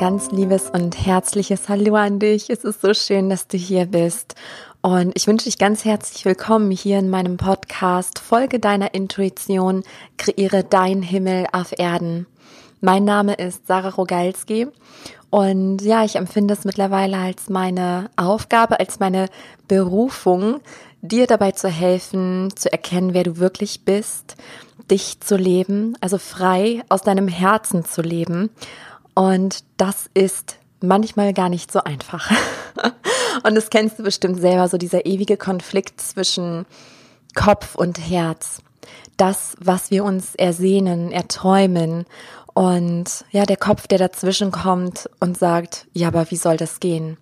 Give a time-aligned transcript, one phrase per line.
[0.00, 2.48] ganz liebes und herzliches Hallo an dich.
[2.48, 4.34] Es ist so schön, dass du hier bist.
[4.80, 8.18] Und ich wünsche dich ganz herzlich willkommen hier in meinem Podcast.
[8.18, 9.82] Folge deiner Intuition,
[10.16, 12.26] kreiere dein Himmel auf Erden.
[12.80, 14.68] Mein Name ist Sarah Rogalski
[15.28, 19.28] und ja, ich empfinde es mittlerweile als meine Aufgabe, als meine
[19.68, 20.60] Berufung,
[21.02, 24.36] dir dabei zu helfen, zu erkennen, wer du wirklich bist,
[24.90, 28.48] dich zu leben, also frei aus deinem Herzen zu leben
[29.14, 32.30] und das ist manchmal gar nicht so einfach.
[33.42, 36.66] und das kennst du bestimmt selber, so dieser ewige Konflikt zwischen
[37.34, 38.62] Kopf und Herz.
[39.16, 42.06] Das, was wir uns ersehnen, erträumen.
[42.60, 47.16] Und ja, der Kopf, der dazwischen kommt und sagt, ja, aber wie soll das gehen?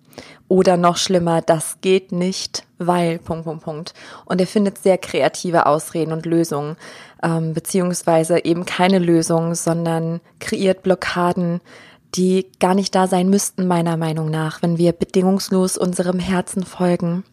[0.49, 3.93] Oder noch schlimmer, das geht nicht, weil, Punkt, Punkt, Punkt.
[4.25, 6.75] Und er findet sehr kreative Ausreden und Lösungen,
[7.23, 11.61] ähm, beziehungsweise eben keine Lösung, sondern kreiert Blockaden,
[12.15, 17.23] die gar nicht da sein müssten, meiner Meinung nach, wenn wir bedingungslos unserem Herzen folgen.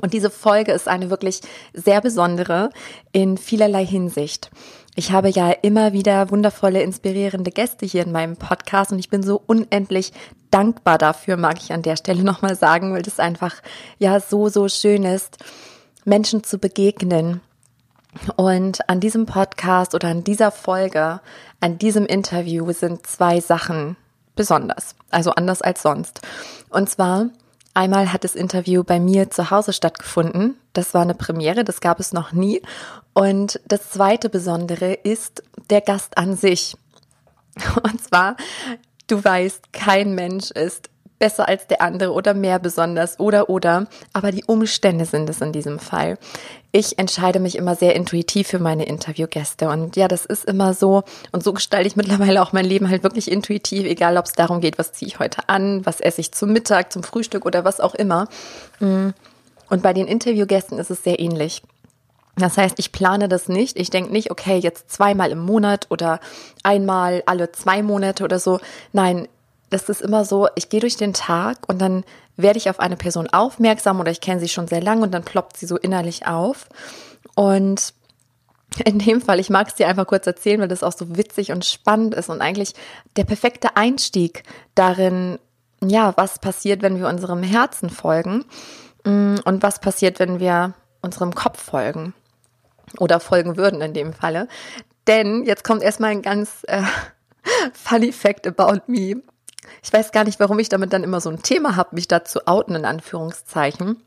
[0.00, 1.42] Und diese Folge ist eine wirklich
[1.74, 2.70] sehr besondere
[3.12, 4.50] in vielerlei Hinsicht.
[4.98, 9.22] Ich habe ja immer wieder wundervolle, inspirierende Gäste hier in meinem Podcast und ich bin
[9.22, 10.12] so unendlich
[10.50, 13.62] dankbar dafür, mag ich an der Stelle nochmal sagen, weil das einfach
[13.98, 15.36] ja so, so schön ist,
[16.04, 17.40] Menschen zu begegnen,
[18.34, 21.20] und an diesem Podcast oder an dieser Folge,
[21.60, 23.96] an diesem Interview sind zwei Sachen
[24.34, 26.22] besonders, also anders als sonst.
[26.70, 27.28] Und zwar
[27.74, 30.56] einmal hat das Interview bei mir zu Hause stattgefunden.
[30.72, 32.62] Das war eine Premiere, das gab es noch nie.
[33.12, 36.76] Und das zweite Besondere ist der Gast an sich.
[37.82, 38.36] Und zwar,
[39.06, 44.32] du weißt, kein Mensch ist besser als der andere oder mehr besonders oder oder, aber
[44.32, 46.18] die Umstände sind es in diesem Fall.
[46.70, 51.02] Ich entscheide mich immer sehr intuitiv für meine Interviewgäste und ja, das ist immer so
[51.32, 54.60] und so gestalte ich mittlerweile auch mein Leben halt wirklich intuitiv, egal ob es darum
[54.60, 57.80] geht, was ziehe ich heute an, was esse ich zum Mittag, zum Frühstück oder was
[57.80, 58.28] auch immer.
[58.80, 59.10] Mm.
[59.70, 61.62] Und bei den Interviewgästen ist es sehr ähnlich.
[62.38, 63.78] Das heißt, ich plane das nicht.
[63.78, 66.20] Ich denke nicht, okay, jetzt zweimal im Monat oder
[66.62, 68.60] einmal alle zwei Monate oder so.
[68.92, 69.28] Nein,
[69.70, 72.04] das ist immer so, ich gehe durch den Tag und dann
[72.36, 75.24] werde ich auf eine Person aufmerksam oder ich kenne sie schon sehr lange und dann
[75.24, 76.68] ploppt sie so innerlich auf.
[77.34, 77.92] Und
[78.84, 81.52] in dem Fall, ich mag es dir einfach kurz erzählen, weil das auch so witzig
[81.52, 82.74] und spannend ist und eigentlich
[83.16, 84.42] der perfekte Einstieg
[84.74, 85.38] darin,
[85.82, 88.44] ja, was passiert, wenn wir unserem Herzen folgen
[89.04, 92.14] mm, und was passiert, wenn wir unserem Kopf folgen
[92.98, 94.48] oder folgen würden in dem Falle.
[95.06, 96.82] Denn jetzt kommt erstmal ein ganz äh,
[97.72, 99.22] funny fact about me.
[99.82, 102.24] Ich weiß gar nicht, warum ich damit dann immer so ein Thema habe, mich da
[102.24, 104.02] zu outen, in Anführungszeichen.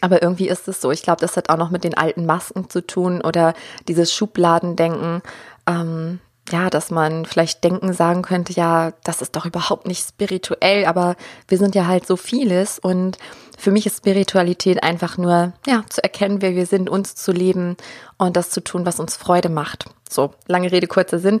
[0.00, 0.90] Aber irgendwie ist es so.
[0.90, 3.54] Ich glaube, das hat auch noch mit den alten Masken zu tun oder
[3.86, 5.22] dieses Schubladendenken.
[5.66, 6.20] Ähm,
[6.50, 11.16] ja, dass man vielleicht denken sagen könnte, ja, das ist doch überhaupt nicht spirituell, aber
[11.48, 13.16] wir sind ja halt so vieles und
[13.56, 17.76] für mich ist Spiritualität einfach nur, ja, zu erkennen, wer wir sind, uns zu leben
[18.18, 19.86] und das zu tun, was uns Freude macht.
[20.10, 21.40] So, lange Rede, kurzer Sinn.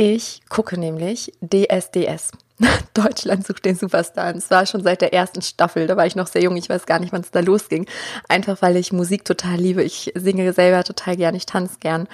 [0.00, 2.30] Ich gucke nämlich DSDS.
[2.94, 4.32] Deutschland sucht den Superstar.
[4.32, 5.88] Und zwar schon seit der ersten Staffel.
[5.88, 6.56] Da war ich noch sehr jung.
[6.56, 7.84] Ich weiß gar nicht, wann es da losging.
[8.28, 9.82] Einfach weil ich Musik total liebe.
[9.82, 11.34] Ich singe selber total gern.
[11.34, 12.06] Ich tanze gern.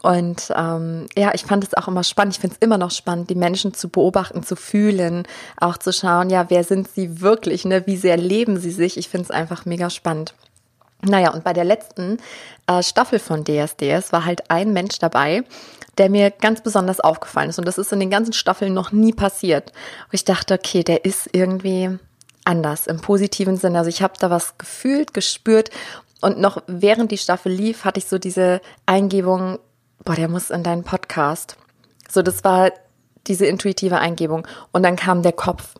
[0.00, 2.34] Und ähm, ja, ich fand es auch immer spannend.
[2.34, 5.24] Ich finde es immer noch spannend, die Menschen zu beobachten, zu fühlen,
[5.58, 7.86] auch zu schauen, ja, wer sind sie wirklich, ne?
[7.86, 8.96] Wie sehr leben sie sich?
[8.96, 10.32] Ich finde es einfach mega spannend.
[11.02, 12.18] Naja, und bei der letzten
[12.66, 15.44] äh, Staffel von DSDS war halt ein Mensch dabei,
[15.96, 17.58] der mir ganz besonders aufgefallen ist.
[17.58, 19.70] Und das ist in den ganzen Staffeln noch nie passiert.
[19.70, 21.98] Und ich dachte, okay, der ist irgendwie
[22.44, 23.78] anders im positiven Sinne.
[23.78, 25.70] Also ich habe da was gefühlt, gespürt.
[26.20, 29.58] Und noch während die Staffel lief, hatte ich so diese Eingebung,
[30.04, 31.56] boah, der muss in deinen Podcast.
[32.08, 32.72] So, das war
[33.28, 34.46] diese intuitive Eingebung.
[34.72, 35.74] Und dann kam der Kopf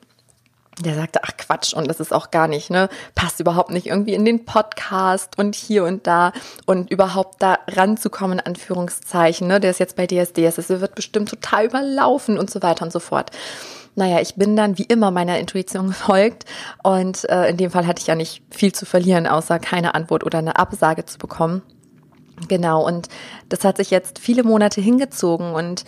[0.81, 4.15] der sagte, ach Quatsch, und das ist auch gar nicht, ne, passt überhaupt nicht irgendwie
[4.15, 6.33] in den Podcast und hier und da
[6.67, 11.67] und überhaupt da ranzukommen, Anführungszeichen, ne, der ist jetzt bei DSDS, es wird bestimmt total
[11.67, 13.31] überlaufen und so weiter und so fort.
[13.95, 16.45] Naja, ich bin dann wie immer meiner Intuition gefolgt
[16.83, 20.25] und äh, in dem Fall hatte ich ja nicht viel zu verlieren, außer keine Antwort
[20.25, 21.63] oder eine Absage zu bekommen.
[22.47, 23.09] Genau, und
[23.49, 25.85] das hat sich jetzt viele Monate hingezogen und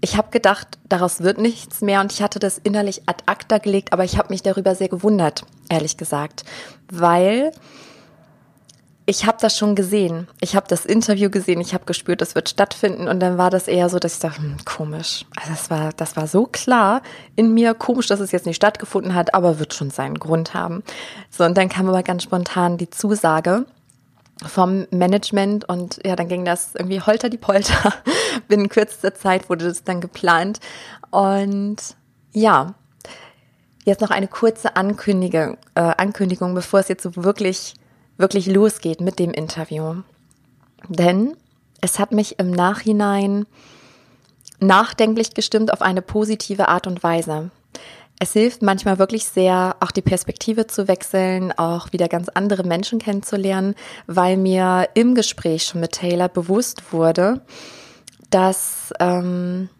[0.00, 3.92] ich habe gedacht, daraus wird nichts mehr und ich hatte das innerlich ad acta gelegt,
[3.92, 6.44] aber ich habe mich darüber sehr gewundert, ehrlich gesagt,
[6.90, 7.52] weil
[9.06, 10.28] ich habe das schon gesehen.
[10.40, 13.66] Ich habe das Interview gesehen, ich habe gespürt, das wird stattfinden und dann war das
[13.66, 15.26] eher so, dass ich dachte, hm, komisch.
[15.36, 17.02] Also das war, das war so klar
[17.34, 20.84] in mir, komisch, dass es jetzt nicht stattgefunden hat, aber wird schon seinen Grund haben.
[21.28, 23.66] So und dann kam aber ganz spontan die Zusage
[24.46, 27.94] vom Management und ja, dann ging das irgendwie holter die Polter.
[28.48, 30.60] Binnen kürzester Zeit wurde das dann geplant
[31.10, 31.76] und
[32.32, 32.74] Ja,
[33.84, 37.74] jetzt noch eine kurze Ankündigung, äh, Ankündigung, bevor es jetzt so wirklich,
[38.16, 40.02] wirklich losgeht mit dem Interview.
[40.88, 41.36] Denn
[41.80, 43.46] es hat mich im Nachhinein
[44.60, 47.50] nachdenklich gestimmt auf eine positive Art und Weise.
[48.22, 52.98] Es hilft manchmal wirklich sehr, auch die Perspektive zu wechseln, auch wieder ganz andere Menschen
[52.98, 53.74] kennenzulernen,
[54.06, 57.40] weil mir im Gespräch schon mit Taylor bewusst wurde,
[58.28, 59.70] dass, ähm,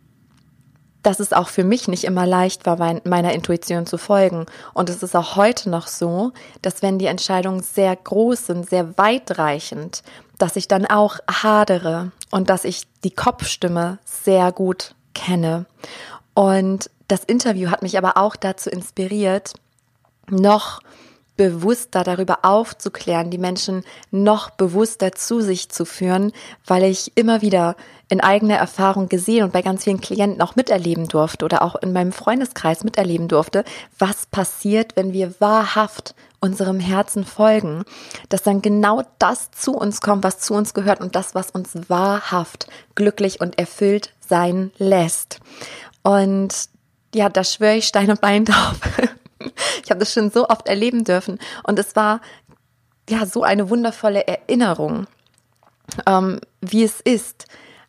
[1.03, 4.47] dass es auch für mich nicht immer leicht war, meiner Intuition zu folgen.
[4.73, 6.33] Und es ist auch heute noch so,
[6.63, 10.03] dass wenn die Entscheidungen sehr groß sind, sehr weitreichend,
[10.39, 15.67] dass ich dann auch hadere und dass ich die Kopfstimme sehr gut kenne.
[16.33, 19.55] Und das Interview hat mich aber auch dazu inspiriert,
[20.29, 20.81] noch
[21.37, 26.33] bewusster darüber aufzuklären, die Menschen noch bewusster zu sich zu führen,
[26.67, 27.77] weil ich immer wieder
[28.11, 31.95] in eigener Erfahrung gesehen und bei ganz vielen Klienten auch miterleben durfte oder auch in
[31.95, 33.65] meinem Freundeskreis miterleben durfte,
[33.99, 37.85] was passiert, wenn wir wahrhaft unserem Herzen folgen,
[38.29, 41.71] dass dann genau das zu uns kommt, was zu uns gehört und das, was uns
[41.89, 45.41] wahrhaft glücklich und erfüllt sein lässt.
[46.03, 46.69] Und
[47.15, 48.79] ja, da schwöre ich Stein und Bein drauf.
[49.85, 52.21] ich habe das schon so oft erleben dürfen und es war
[53.09, 55.07] ja so eine wundervolle Erinnerung,
[56.07, 57.47] ähm, wie es ist,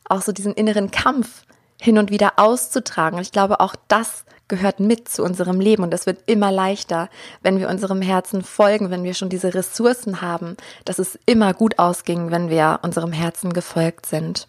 [0.09, 1.45] auch so diesen inneren Kampf
[1.79, 3.17] hin und wieder auszutragen.
[3.17, 7.09] Und ich glaube, auch das gehört mit zu unserem Leben und es wird immer leichter,
[7.41, 11.79] wenn wir unserem Herzen folgen, wenn wir schon diese Ressourcen haben, dass es immer gut
[11.79, 14.47] ausging, wenn wir unserem Herzen gefolgt sind.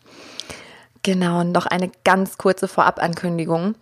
[1.04, 3.76] Genau, und noch eine ganz kurze Vorabankündigung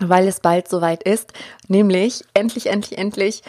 [0.00, 1.32] weil es bald soweit ist,
[1.68, 3.42] nämlich endlich, endlich, endlich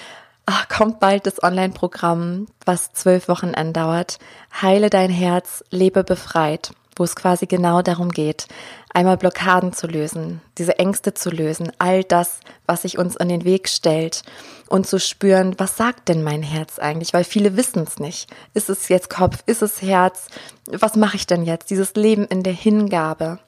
[0.46, 4.20] ach, kommt bald das Online-Programm, was zwölf Wochen andauert.
[4.62, 8.48] Heile dein Herz, lebe befreit, wo es quasi genau darum geht,
[8.94, 13.44] einmal Blockaden zu lösen, diese Ängste zu lösen, all das, was sich uns in den
[13.44, 14.24] Weg stellt
[14.70, 18.30] und zu spüren, was sagt denn mein Herz eigentlich, weil viele wissen es nicht.
[18.54, 20.28] Ist es jetzt Kopf, ist es Herz?
[20.68, 21.70] Was mache ich denn jetzt?
[21.70, 23.40] Dieses Leben in der Hingabe.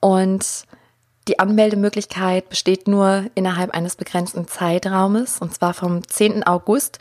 [0.00, 0.64] Und
[1.30, 6.42] die Anmeldemöglichkeit besteht nur innerhalb eines begrenzten Zeitraumes, und zwar vom 10.
[6.44, 6.98] August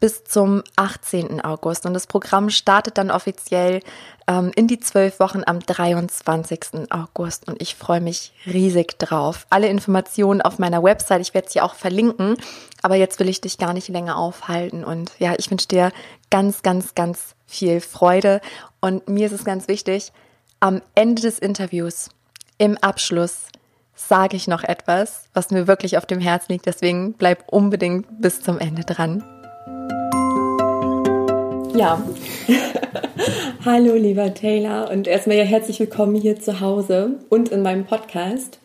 [0.00, 1.40] bis zum 18.
[1.44, 1.86] August.
[1.86, 3.80] Und das Programm startet dann offiziell
[4.26, 6.90] ähm, in die zwölf Wochen am 23.
[6.90, 7.46] August.
[7.46, 9.46] Und ich freue mich riesig drauf.
[9.48, 12.36] Alle Informationen auf meiner Website, ich werde sie auch verlinken.
[12.82, 14.82] Aber jetzt will ich dich gar nicht länger aufhalten.
[14.82, 15.92] Und ja, ich wünsche dir
[16.30, 18.40] ganz, ganz, ganz viel Freude.
[18.80, 20.12] Und mir ist es ganz wichtig,
[20.58, 22.08] am Ende des Interviews,
[22.58, 23.46] im Abschluss,
[23.98, 26.66] sage ich noch etwas, was mir wirklich auf dem Herzen liegt.
[26.66, 29.24] Deswegen bleib unbedingt bis zum Ende dran.
[31.74, 32.02] Ja,
[33.64, 38.58] hallo lieber Taylor und erstmal ja herzlich willkommen hier zu Hause und in meinem Podcast.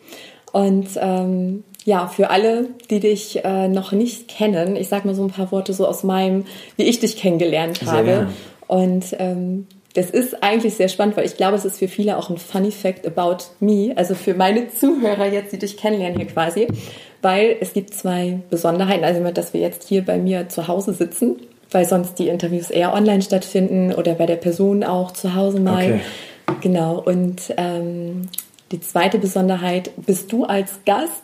[0.52, 5.24] Und ähm, ja, für alle, die dich äh, noch nicht kennen, ich sage mal so
[5.24, 6.46] ein paar Worte so aus meinem,
[6.76, 8.28] wie ich dich kennengelernt habe.
[8.66, 12.28] Und ähm, das ist eigentlich sehr spannend, weil ich glaube, es ist für viele auch
[12.28, 16.66] ein funny fact about me, also für meine Zuhörer jetzt, die dich kennenlernen hier quasi,
[17.22, 21.36] weil es gibt zwei Besonderheiten, also dass wir jetzt hier bei mir zu Hause sitzen,
[21.70, 25.84] weil sonst die Interviews eher online stattfinden oder bei der Person auch zu Hause mal.
[25.84, 26.00] Okay.
[26.60, 28.28] Genau, und ähm,
[28.72, 31.22] die zweite Besonderheit bist du als Gast,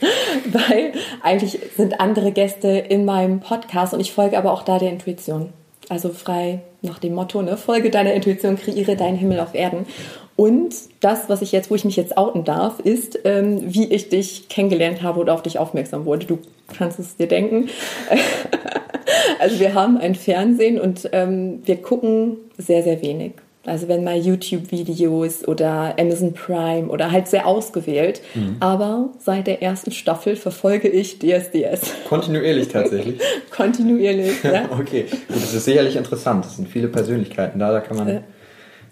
[0.52, 4.90] weil eigentlich sind andere Gäste in meinem Podcast und ich folge aber auch da der
[4.90, 5.52] Intuition.
[5.88, 9.86] Also frei nach dem Motto, ne, folge deiner Intuition, kreiere deinen Himmel auf Erden.
[10.34, 14.08] Und das, was ich jetzt, wo ich mich jetzt outen darf, ist, ähm, wie ich
[14.10, 16.26] dich kennengelernt habe oder auf dich aufmerksam wurde.
[16.26, 16.38] Du
[16.76, 17.70] kannst es dir denken.
[19.38, 23.32] also wir haben ein Fernsehen und ähm, wir gucken sehr, sehr wenig.
[23.66, 28.20] Also wenn mal YouTube-Videos oder Amazon Prime oder halt sehr ausgewählt.
[28.34, 28.56] Mhm.
[28.60, 31.92] Aber seit der ersten Staffel verfolge ich DSDS.
[32.08, 33.20] Kontinuierlich tatsächlich?
[33.50, 34.68] Kontinuierlich, ja.
[34.70, 36.44] okay, gut, das ist sicherlich interessant.
[36.44, 38.08] Das sind viele Persönlichkeiten da, da kann man...
[38.08, 38.20] Ja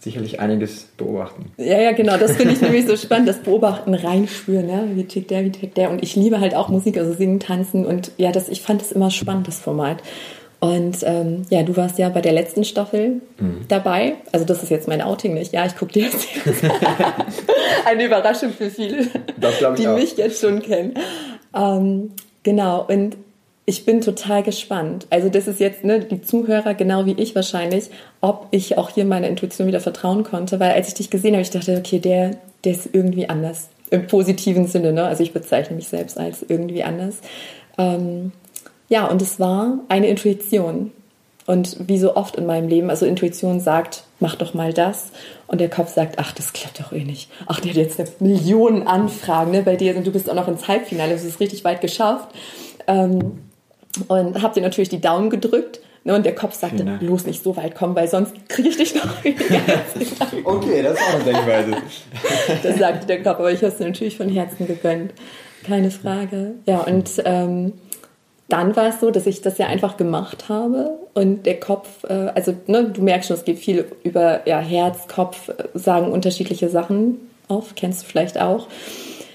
[0.04, 1.52] sicherlich einiges beobachten.
[1.57, 2.16] Ja, ja, genau.
[2.19, 4.90] Das finde ich nämlich so spannend, das Beobachten, reinspüren, ne?
[4.95, 5.90] wie tickt der, wie tickt der.
[5.90, 7.85] Und ich liebe halt auch Musik, also singen, tanzen.
[7.85, 10.02] Und ja, das, ich fand das immer spannend, das Format.
[10.64, 13.66] Und ähm, ja, du warst ja bei der letzten Staffel mhm.
[13.68, 14.14] dabei.
[14.33, 15.52] Also das ist jetzt mein Outing nicht.
[15.52, 16.64] Ja, ich gucke dir das jetzt.
[17.85, 19.09] Eine Überraschung für viele,
[19.76, 19.94] die auch.
[19.94, 20.94] mich jetzt schon kennen.
[21.54, 22.12] Ähm,
[22.44, 23.18] genau, und
[23.66, 25.06] ich bin total gespannt.
[25.11, 27.90] Also das ist jetzt ne, die Zuhörer, genau wie ich wahrscheinlich,
[28.23, 30.61] ob ich auch hier meiner Intuition wieder vertrauen konnte.
[30.61, 33.68] Weil als ich dich gesehen habe, ich dachte, okay, der, der ist irgendwie anders.
[33.90, 34.94] Im positiven Sinne.
[34.94, 35.04] Ne?
[35.04, 37.16] Also ich bezeichne mich selbst als irgendwie anders.
[37.76, 38.33] Ähm,
[38.88, 40.93] ja, und es war eine Intuition.
[41.47, 45.09] Und wie so oft in meinem Leben, also Intuition sagt mach doch mal das.
[45.47, 47.31] Und der Kopf sagt, ach, das klappt doch eh nicht.
[47.47, 50.49] Ach, der hat jetzt eine Million Anfragen ne, bei dir und du bist auch noch
[50.49, 52.29] ins Halbfinale, das ist richtig weit geschafft.
[52.87, 53.43] Ähm,
[54.09, 55.81] und hab dir natürlich die Daumen gedrückt.
[56.05, 58.95] Ne, und der Kopf sagte, bloß nicht so weit kommen, weil sonst kriege ich dich
[58.95, 59.05] noch.
[60.45, 61.76] okay, das ist auch eine Denkweise.
[62.62, 65.12] das sagte der Kopf, aber ich habe es natürlich von Herzen gegönnt.
[65.64, 66.57] Keine Frage.
[66.67, 67.73] Ja, und ähm,
[68.48, 72.30] dann war es so, dass ich das ja einfach gemacht habe und der Kopf, äh,
[72.34, 76.68] also ne, du merkst schon, es geht viel über ja, Herz, Kopf, äh, sagen unterschiedliche
[76.68, 78.68] Sachen auf, kennst du vielleicht auch.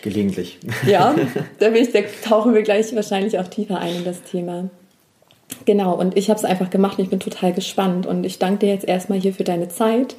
[0.02, 0.60] Gelegentlich.
[0.86, 1.16] Ja,
[1.60, 4.70] da, bin ich, da tauchen wir gleich wahrscheinlich auch tiefer ein in das Thema.
[5.66, 8.06] Genau, und ich habe es einfach gemacht und ich bin total gespannt.
[8.06, 10.16] Und ich danke dir jetzt erstmal hier für deine Zeit.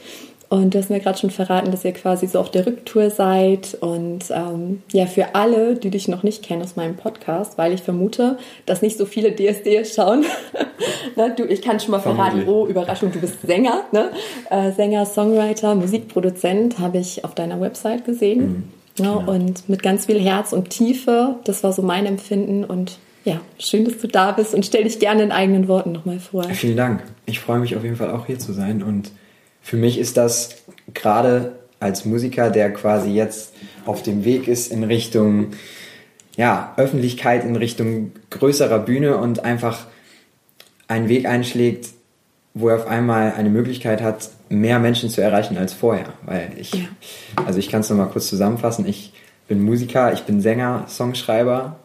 [0.50, 3.78] Und du hast mir gerade schon verraten, dass ihr quasi so auf der Rücktour seid.
[3.80, 7.82] Und ähm, ja, für alle, die dich noch nicht kennen aus meinem Podcast, weil ich
[7.82, 10.24] vermute, dass nicht so viele DSD schauen.
[11.16, 13.84] ne, du, ich kann schon mal verraten, oh, Überraschung, du bist Sänger.
[13.92, 14.10] Ne?
[14.50, 18.40] Äh, Sänger, Songwriter, Musikproduzent, habe ich auf deiner Website gesehen.
[18.40, 19.32] Mhm, ja, genau.
[19.32, 21.36] Und mit ganz viel Herz und Tiefe.
[21.44, 22.64] Das war so mein Empfinden.
[22.64, 26.18] Und ja, schön, dass du da bist und stell dich gerne in eigenen Worten nochmal
[26.18, 26.42] vor.
[26.42, 27.04] Vielen Dank.
[27.26, 29.12] Ich freue mich auf jeden Fall auch hier zu sein und
[29.60, 30.56] für mich ist das
[30.94, 33.54] gerade als Musiker, der quasi jetzt
[33.86, 35.52] auf dem Weg ist in Richtung
[36.36, 39.86] ja, Öffentlichkeit, in Richtung größerer Bühne und einfach
[40.88, 41.88] einen Weg einschlägt,
[42.54, 46.12] wo er auf einmal eine Möglichkeit hat, mehr Menschen zu erreichen als vorher.
[46.24, 46.86] Weil ich, ja.
[47.46, 49.12] also ich kann es nochmal kurz zusammenfassen, ich
[49.48, 51.79] bin Musiker, ich bin Sänger, Songschreiber,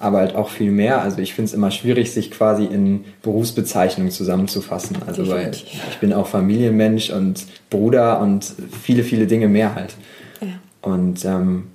[0.00, 1.02] aber halt auch viel mehr.
[1.02, 4.96] Also ich finde es immer schwierig, sich quasi in Berufsbezeichnungen zusammenzufassen.
[5.06, 8.52] Also weil ich bin auch Familienmensch und Bruder und
[8.82, 9.94] viele, viele Dinge mehr halt.
[10.40, 10.48] Ja.
[10.80, 11.68] Und ähm,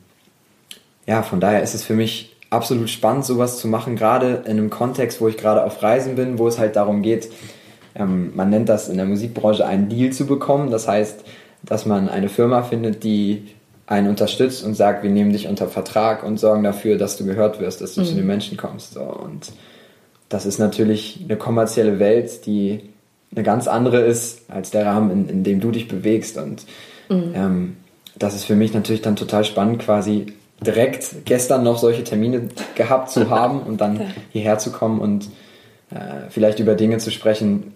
[1.06, 4.72] ja, von daher ist es für mich absolut spannend, sowas zu machen, gerade in einem
[4.72, 7.30] Kontext, wo ich gerade auf Reisen bin, wo es halt darum geht,
[7.94, 10.72] ähm, man nennt das in der Musikbranche einen Deal zu bekommen.
[10.72, 11.24] Das heißt,
[11.62, 13.48] dass man eine Firma findet, die
[13.88, 17.60] einen unterstützt und sagt, wir nehmen dich unter Vertrag und sorgen dafür, dass du gehört
[17.60, 18.06] wirst, dass du mhm.
[18.06, 18.94] zu den Menschen kommst.
[18.94, 19.02] So.
[19.02, 19.52] Und
[20.30, 22.90] das ist natürlich eine kommerzielle Welt, die
[23.32, 26.38] eine ganz andere ist als der Rahmen, in, in dem du dich bewegst.
[26.38, 26.66] Und
[27.10, 27.32] mhm.
[27.36, 27.78] ähm,
[28.18, 33.12] das ist für mich natürlich dann total spannend, quasi direkt gestern noch solche Termine gehabt
[33.12, 34.02] zu haben und dann
[34.32, 35.30] hierher zu kommen und
[35.92, 37.74] äh, vielleicht über Dinge zu sprechen,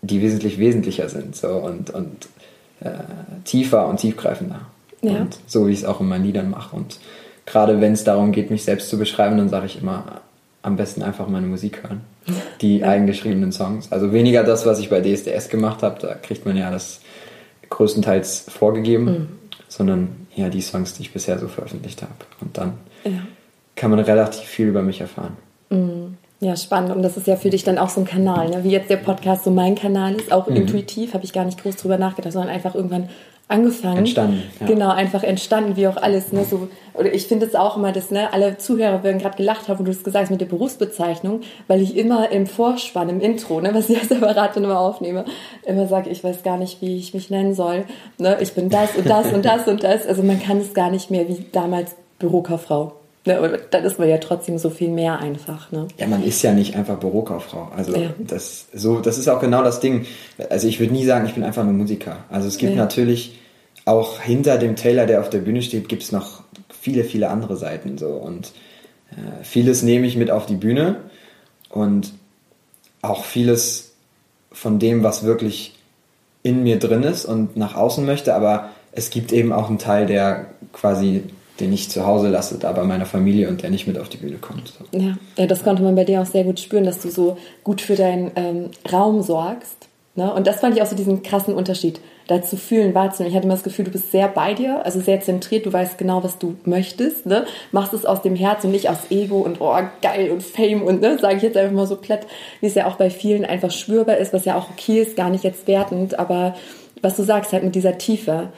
[0.00, 2.26] die wesentlich wesentlicher sind so, und, und
[2.80, 2.90] äh,
[3.44, 4.62] tiefer und tiefgreifender.
[5.02, 5.26] Ja.
[5.46, 6.74] So wie ich es auch in meinen Liedern mache.
[6.76, 6.98] Und
[7.44, 10.20] gerade wenn es darum geht, mich selbst zu beschreiben, dann sage ich immer,
[10.62, 12.02] am besten einfach meine Musik hören.
[12.60, 12.88] Die ja.
[12.88, 13.90] eigengeschriebenen Songs.
[13.90, 17.00] Also weniger das, was ich bei DSDS gemacht habe, da kriegt man ja das
[17.68, 19.28] größtenteils vorgegeben, mhm.
[19.68, 22.12] sondern ja die Songs, die ich bisher so veröffentlicht habe.
[22.40, 23.22] Und dann ja.
[23.74, 25.36] kann man relativ viel über mich erfahren.
[25.70, 26.01] Mhm.
[26.42, 26.90] Ja, spannend.
[26.90, 28.64] Und das ist ja für dich dann auch so ein Kanal, ne?
[28.64, 30.32] wie jetzt der Podcast so mein Kanal ist.
[30.32, 30.56] Auch mhm.
[30.56, 33.08] intuitiv habe ich gar nicht groß drüber nachgedacht, sondern einfach irgendwann
[33.46, 33.98] angefangen.
[33.98, 34.42] Entstanden.
[34.58, 34.66] Ja.
[34.66, 36.32] Genau, einfach entstanden, wie auch alles.
[36.32, 39.68] Ne, so, oder ich finde es auch immer, dass ne, alle Zuhörer werden gerade gelacht
[39.68, 43.20] haben, wo du es gesagt hast mit der Berufsbezeichnung, weil ich immer im Vorspann, im
[43.20, 45.24] Intro, ne, was ich als Apparatin immer aufnehme,
[45.64, 47.84] immer sage, ich weiß gar nicht, wie ich mich nennen soll.
[48.18, 50.06] Ne, ich bin das und das und das und das.
[50.08, 52.94] Also man kann es gar nicht mehr wie damals Bürokauffrau.
[53.24, 55.70] Ne, aber dann ist man ja trotzdem so viel mehr einfach.
[55.70, 55.86] Ne?
[55.96, 57.70] Ja, man ist ja nicht einfach Bürokauffrau.
[57.76, 58.10] Also ja.
[58.18, 60.06] das, so, das ist auch genau das Ding.
[60.50, 62.24] Also ich würde nie sagen, ich bin einfach nur Musiker.
[62.30, 62.78] Also es gibt ja.
[62.78, 63.38] natürlich
[63.84, 67.56] auch hinter dem Taylor, der auf der Bühne steht, gibt es noch viele, viele andere
[67.56, 67.96] Seiten.
[67.96, 68.08] So.
[68.08, 68.52] Und
[69.12, 70.96] äh, vieles nehme ich mit auf die Bühne
[71.68, 72.12] und
[73.02, 73.92] auch vieles
[74.50, 75.76] von dem, was wirklich
[76.42, 80.06] in mir drin ist und nach außen möchte, aber es gibt eben auch einen Teil,
[80.06, 81.24] der quasi
[81.62, 84.18] den ich zu Hause lasse, da bei meiner Familie und der nicht mit auf die
[84.18, 84.68] Bühne kommt.
[84.68, 84.98] So.
[84.98, 85.16] Ja.
[85.38, 87.94] ja, das konnte man bei dir auch sehr gut spüren, dass du so gut für
[87.94, 89.88] deinen ähm, Raum sorgst.
[90.14, 90.32] Ne?
[90.32, 93.30] Und das fand ich auch so diesen krassen Unterschied da zu fühlen, wahrzunehmen.
[93.30, 95.98] Ich hatte immer das Gefühl, du bist sehr bei dir, also sehr zentriert, du weißt
[95.98, 97.46] genau, was du möchtest, ne?
[97.72, 101.00] machst es aus dem Herz und nicht aus Ego und oh, geil und Fame und
[101.00, 102.26] ne, sage ich jetzt einfach mal so platt,
[102.60, 105.30] wie es ja auch bei vielen einfach spürbar ist, was ja auch okay ist, gar
[105.30, 106.54] nicht jetzt wertend, aber
[107.00, 108.52] was du sagst, halt mit dieser Tiefe.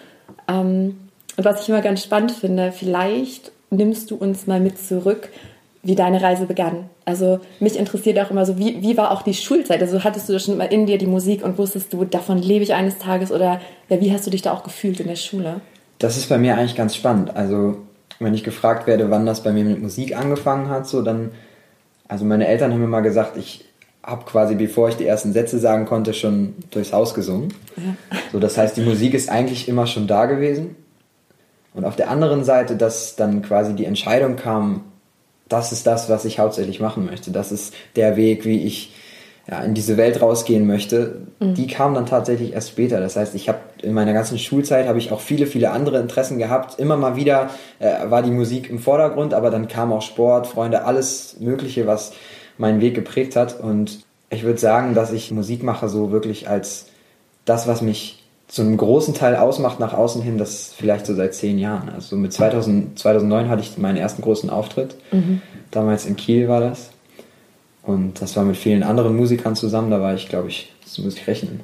[0.49, 0.97] Ähm,
[1.37, 5.31] was ich immer ganz spannend finde, vielleicht nimmst du uns mal mit zurück,
[5.83, 6.89] wie deine Reise begann.
[7.05, 9.83] Also mich interessiert auch immer so, wie, wie war auch die Schulzeit?
[9.83, 12.73] Also hattest du schon mal in dir die Musik und wusstest du, davon lebe ich
[12.73, 13.61] eines Tages oder
[13.91, 15.61] ja, wie hast du dich da auch gefühlt in der Schule?
[15.99, 17.37] Das ist bei mir eigentlich ganz spannend.
[17.37, 17.77] Also
[18.19, 21.33] wenn ich gefragt werde, wann das bei mir mit Musik angefangen hat, so dann,
[22.09, 23.67] also meine Eltern haben mir mal gesagt, ich
[24.03, 27.53] habe quasi, bevor ich die ersten Sätze sagen konnte, schon durchs Haus gesungen.
[27.77, 28.19] Ja.
[28.33, 30.77] So, das heißt, die Musik ist eigentlich immer schon da gewesen.
[31.75, 34.85] Und auf der anderen Seite, dass dann quasi die Entscheidung kam,
[35.49, 37.31] das ist das, was ich hauptsächlich machen möchte.
[37.31, 38.95] Das ist der Weg, wie ich
[39.49, 41.55] ja, in diese Welt rausgehen möchte, mhm.
[41.55, 43.01] die kam dann tatsächlich erst später.
[43.01, 46.39] Das heißt, ich habe in meiner ganzen Schulzeit habe ich auch viele, viele andere Interessen
[46.39, 46.79] gehabt.
[46.79, 50.85] Immer mal wieder äh, war die Musik im Vordergrund, aber dann kam auch Sport, Freunde,
[50.85, 52.13] alles Mögliche, was
[52.57, 53.61] meinen Weg geprägt hat.
[53.61, 56.87] Und ich würde sagen, dass ich Musik mache so wirklich als
[57.45, 61.35] das, was mich zu einem großen Teil ausmacht nach außen hin, das vielleicht so seit
[61.35, 61.89] zehn Jahren.
[61.89, 64.97] Also mit 2000, 2009 hatte ich meinen ersten großen Auftritt.
[65.13, 65.41] Mhm.
[65.71, 66.91] Damals in Kiel war das.
[67.83, 69.91] Und das war mit vielen anderen Musikern zusammen.
[69.91, 71.61] Da war ich, glaube ich, das muss ich rechnen,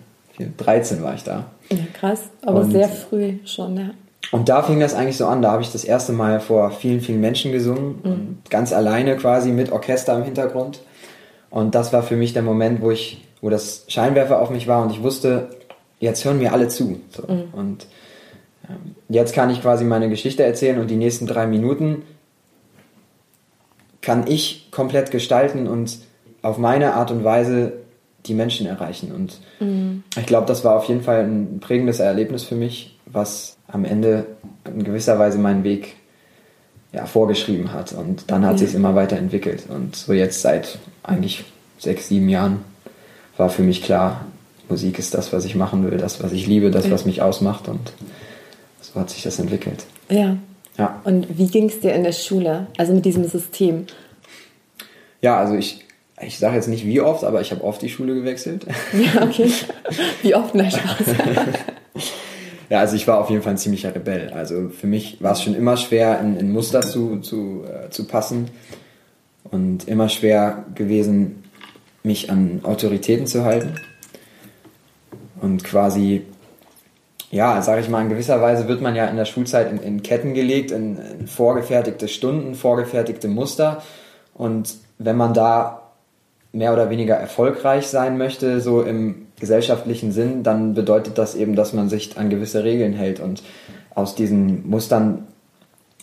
[0.57, 1.47] 13 war ich da.
[1.71, 3.91] Ja, krass, aber und, sehr früh schon, ja.
[4.33, 5.43] Und da fing das eigentlich so an.
[5.43, 7.99] Da habe ich das erste Mal vor vielen, vielen Menschen gesungen.
[8.03, 8.39] Mhm.
[8.49, 10.81] Ganz alleine quasi mit Orchester im Hintergrund.
[11.51, 14.83] Und das war für mich der Moment, wo ich, wo das Scheinwerfer auf mich war
[14.83, 15.49] und ich wusste,
[16.01, 17.01] jetzt hören mir alle zu.
[17.11, 17.23] So.
[17.23, 17.45] Mhm.
[17.53, 17.87] Und
[18.69, 22.03] ähm, jetzt kann ich quasi meine Geschichte erzählen und die nächsten drei Minuten
[24.03, 25.99] kann ich komplett gestalten und
[26.43, 27.75] auf meine Art und Weise
[28.27, 29.13] die Menschen erreichen.
[29.13, 30.03] Und mhm.
[30.19, 34.27] ich glaube, das war auf jeden Fall ein prägendes Erlebnis für mich, was am Ende
[34.65, 35.97] in gewisser Weise meinen Weg
[36.93, 37.93] ja, vorgeschrieben hat.
[37.93, 38.67] Und dann hat ja.
[38.67, 39.65] sich immer weiterentwickelt.
[39.69, 41.45] Und so jetzt seit eigentlich
[41.79, 42.65] sechs, sieben Jahren
[43.37, 44.25] war für mich klar,
[44.71, 46.91] Musik ist das, was ich machen will, das, was ich liebe, das, ja.
[46.91, 47.69] was mich ausmacht.
[47.69, 47.93] Und
[48.81, 49.85] so hat sich das entwickelt.
[50.09, 50.37] Ja.
[50.79, 51.01] ja.
[51.05, 53.87] Und wie ging es dir in der Schule, also mit diesem System?
[55.21, 55.85] Ja, also ich
[56.23, 58.67] ich sage jetzt nicht wie oft, aber ich habe oft die Schule gewechselt.
[58.93, 59.51] Ja, okay.
[60.23, 60.55] Wie oft?
[60.55, 61.07] Nein, Spaß.
[62.69, 64.31] ja, also ich war auf jeden Fall ein ziemlicher Rebell.
[64.31, 68.05] Also für mich war es schon immer schwer, in, in Muster zu, zu, äh, zu
[68.05, 68.51] passen
[69.45, 71.43] und immer schwer gewesen,
[72.03, 73.75] mich an Autoritäten zu halten.
[75.41, 76.27] Und quasi,
[77.31, 80.03] ja, sage ich mal, in gewisser Weise wird man ja in der Schulzeit in, in
[80.03, 83.83] Ketten gelegt, in, in vorgefertigte Stunden, vorgefertigte Muster.
[84.35, 85.83] Und wenn man da
[86.53, 91.73] mehr oder weniger erfolgreich sein möchte, so im gesellschaftlichen Sinn, dann bedeutet das eben, dass
[91.73, 93.43] man sich an gewisse Regeln hält und
[93.95, 95.27] aus diesen Mustern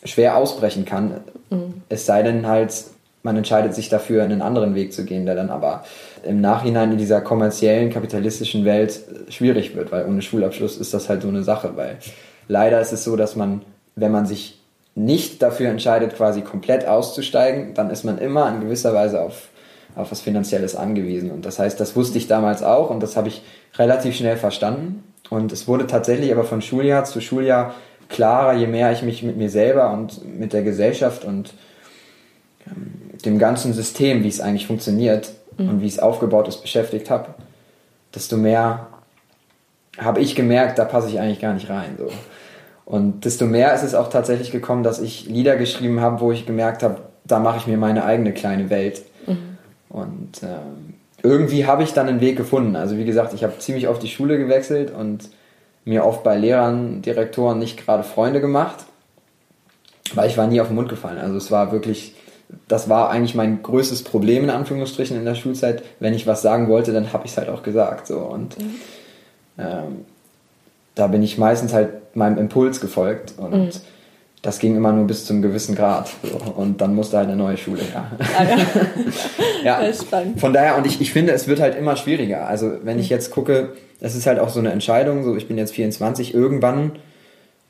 [0.03, 1.21] schwer ausbrechen kann.
[1.49, 1.81] Mhm.
[1.89, 2.85] Es sei denn halt,
[3.27, 5.83] man entscheidet sich dafür, einen anderen Weg zu gehen, der dann aber
[6.23, 11.23] im Nachhinein in dieser kommerziellen, kapitalistischen Welt schwierig wird, weil ohne Schulabschluss ist das halt
[11.23, 11.97] so eine Sache, weil
[12.47, 13.63] leider ist es so, dass man,
[13.97, 14.61] wenn man sich
[14.95, 19.49] nicht dafür entscheidet, quasi komplett auszusteigen, dann ist man immer in gewisser Weise auf
[19.95, 21.31] auf was Finanzielles angewiesen.
[21.31, 23.41] Und das heißt, das wusste ich damals auch und das habe ich
[23.79, 25.03] relativ schnell verstanden.
[25.31, 27.73] Und es wurde tatsächlich aber von Schuljahr zu Schuljahr
[28.07, 31.53] klarer, je mehr ich mich mit mir selber und mit der Gesellschaft und
[32.67, 35.69] ähm, dem ganzen System, wie es eigentlich funktioniert mhm.
[35.69, 37.35] und wie es aufgebaut ist, beschäftigt habe,
[38.13, 38.87] desto mehr
[39.97, 41.97] habe ich gemerkt, da passe ich eigentlich gar nicht rein.
[41.97, 42.09] So.
[42.85, 46.45] Und desto mehr ist es auch tatsächlich gekommen, dass ich Lieder geschrieben habe, wo ich
[46.45, 49.01] gemerkt habe, da mache ich mir meine eigene kleine Welt.
[49.25, 49.57] Mhm.
[49.89, 52.75] Und ähm, irgendwie habe ich dann einen Weg gefunden.
[52.75, 55.29] Also wie gesagt, ich habe ziemlich oft die Schule gewechselt und
[55.83, 58.85] mir oft bei Lehrern, Direktoren nicht gerade Freunde gemacht,
[60.13, 61.17] weil ich war nie auf den Mund gefallen.
[61.17, 62.15] Also es war wirklich,
[62.67, 65.83] das war eigentlich mein größtes Problem in Anführungsstrichen in der Schulzeit.
[65.99, 68.07] Wenn ich was sagen wollte, dann habe ich es halt auch gesagt.
[68.07, 68.17] So.
[68.19, 68.75] Und mhm.
[69.57, 70.05] ähm,
[70.95, 73.69] da bin ich meistens halt meinem Impuls gefolgt und mhm
[74.41, 76.09] das ging immer nur bis zum gewissen Grad.
[76.23, 76.37] So.
[76.53, 78.11] Und dann musste halt eine neue Schule her.
[78.37, 78.43] Ah,
[79.63, 79.81] ja.
[79.83, 79.93] ja.
[79.93, 80.39] spannend.
[80.39, 82.47] Von daher, und ich, ich finde, es wird halt immer schwieriger.
[82.47, 85.57] Also, wenn ich jetzt gucke, es ist halt auch so eine Entscheidung, so ich bin
[85.57, 86.93] jetzt 24, irgendwann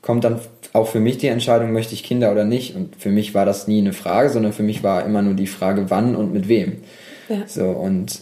[0.02, 0.40] kommt dann
[0.72, 2.76] auch für mich die Entscheidung, möchte ich Kinder oder nicht.
[2.76, 5.46] Und für mich war das nie eine Frage, sondern für mich war immer nur die
[5.46, 6.78] Frage, wann und mit wem.
[7.28, 7.46] Ja.
[7.46, 8.20] So, und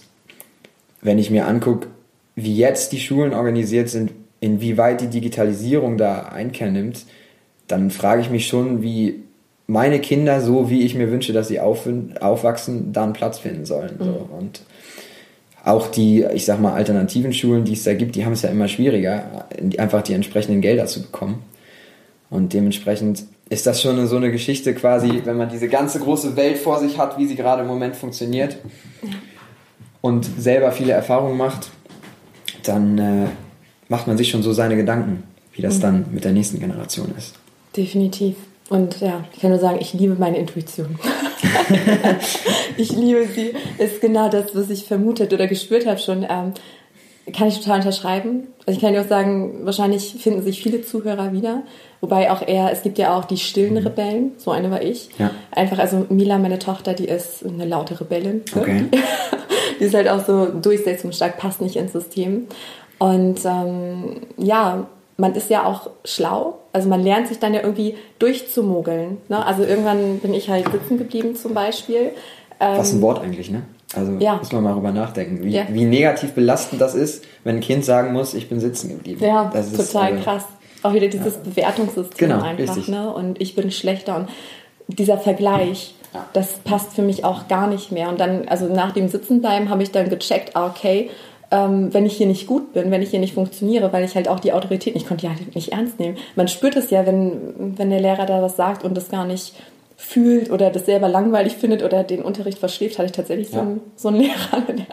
[1.02, 1.88] wenn ich mir angucke,
[2.34, 7.04] wie jetzt die Schulen organisiert sind, inwieweit die Digitalisierung da Einkehr nimmt,
[7.66, 9.22] dann frage ich mich schon, wie
[9.66, 11.88] meine Kinder, so wie ich mir wünsche, dass sie auf,
[12.20, 13.96] aufwachsen, da einen Platz finden sollen.
[13.98, 14.04] Mhm.
[14.04, 14.28] So.
[14.38, 14.62] Und
[15.64, 18.50] auch die, ich sag mal, alternativen Schulen, die es da gibt, die haben es ja
[18.50, 19.46] immer schwieriger,
[19.78, 21.42] einfach die entsprechenden Gelder zu bekommen.
[22.30, 26.58] Und dementsprechend ist das schon so eine Geschichte quasi, wenn man diese ganze große Welt
[26.58, 28.56] vor sich hat, wie sie gerade im Moment funktioniert
[30.00, 31.70] und selber viele Erfahrungen macht,
[32.64, 33.26] dann äh,
[33.88, 35.82] macht man sich schon so seine Gedanken, wie das mhm.
[35.82, 37.34] dann mit der nächsten Generation ist.
[37.76, 38.36] Definitiv.
[38.68, 40.98] Und ja, ich kann nur sagen, ich liebe meine Intuition.
[42.76, 43.52] ich liebe sie.
[43.78, 46.26] Ist genau das, was ich vermutet oder gespürt habe schon.
[46.28, 46.52] Ähm,
[47.32, 48.48] kann ich total unterschreiben.
[48.66, 51.62] Also ich kann dir auch sagen, wahrscheinlich finden sich viele Zuhörer wieder.
[52.00, 53.86] Wobei auch eher, es gibt ja auch die stillen mhm.
[53.86, 55.08] Rebellen, so eine war ich.
[55.18, 55.30] Ja.
[55.50, 58.42] Einfach, also Mila, meine Tochter, die ist eine laute Rebellin.
[58.54, 58.84] Okay.
[59.80, 62.46] die ist halt auch so durchsetzungsstark, passt nicht ins System.
[62.98, 64.86] Und ähm, ja,
[65.16, 66.58] man ist ja auch schlau.
[66.72, 69.18] Also man lernt sich dann ja irgendwie durchzumogeln.
[69.28, 69.44] Ne?
[69.44, 72.12] Also irgendwann bin ich halt sitzen geblieben zum Beispiel.
[72.60, 73.62] Ähm, Was ein Wort eigentlich, ne?
[73.94, 74.37] Also ja.
[74.37, 75.62] muss man mal drüber nachdenken, wie, ja.
[75.68, 79.25] wie negativ belastend das ist, wenn ein Kind sagen muss, ich bin sitzen geblieben.
[79.25, 80.44] Ja, das ist total also, krass.
[80.83, 81.40] Auch wieder dieses ja.
[81.44, 83.12] Bewertungssystem genau, einfach, ne?
[83.12, 84.29] Und ich bin schlechter und
[84.88, 85.94] dieser Vergleich,
[86.33, 88.09] das passt für mich auch gar nicht mehr.
[88.09, 91.11] Und dann, also nach dem Sitzenbleiben habe ich dann gecheckt, ah, okay,
[91.51, 94.29] ähm, wenn ich hier nicht gut bin, wenn ich hier nicht funktioniere, weil ich halt
[94.29, 96.16] auch die Autorität, ich konnte die halt nicht ernst nehmen.
[96.35, 99.55] Man spürt es ja, wenn, wenn der Lehrer da was sagt und das gar nicht
[99.96, 103.54] fühlt oder das selber langweilig findet oder den Unterricht verschläft, hatte ich tatsächlich ja.
[103.54, 104.87] so, einen, so einen Lehrer, der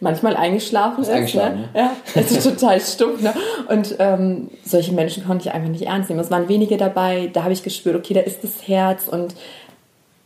[0.00, 1.34] manchmal eingeschlafen ist.
[1.34, 1.50] ne?
[1.56, 1.68] ne?
[1.74, 3.20] Ja, das ist total stumpf.
[3.20, 3.34] Ne?
[3.68, 6.20] Und ähm, solche Menschen konnte ich einfach nicht ernst nehmen.
[6.20, 9.34] Es waren wenige dabei, da habe ich gespürt, okay, da ist das Herz und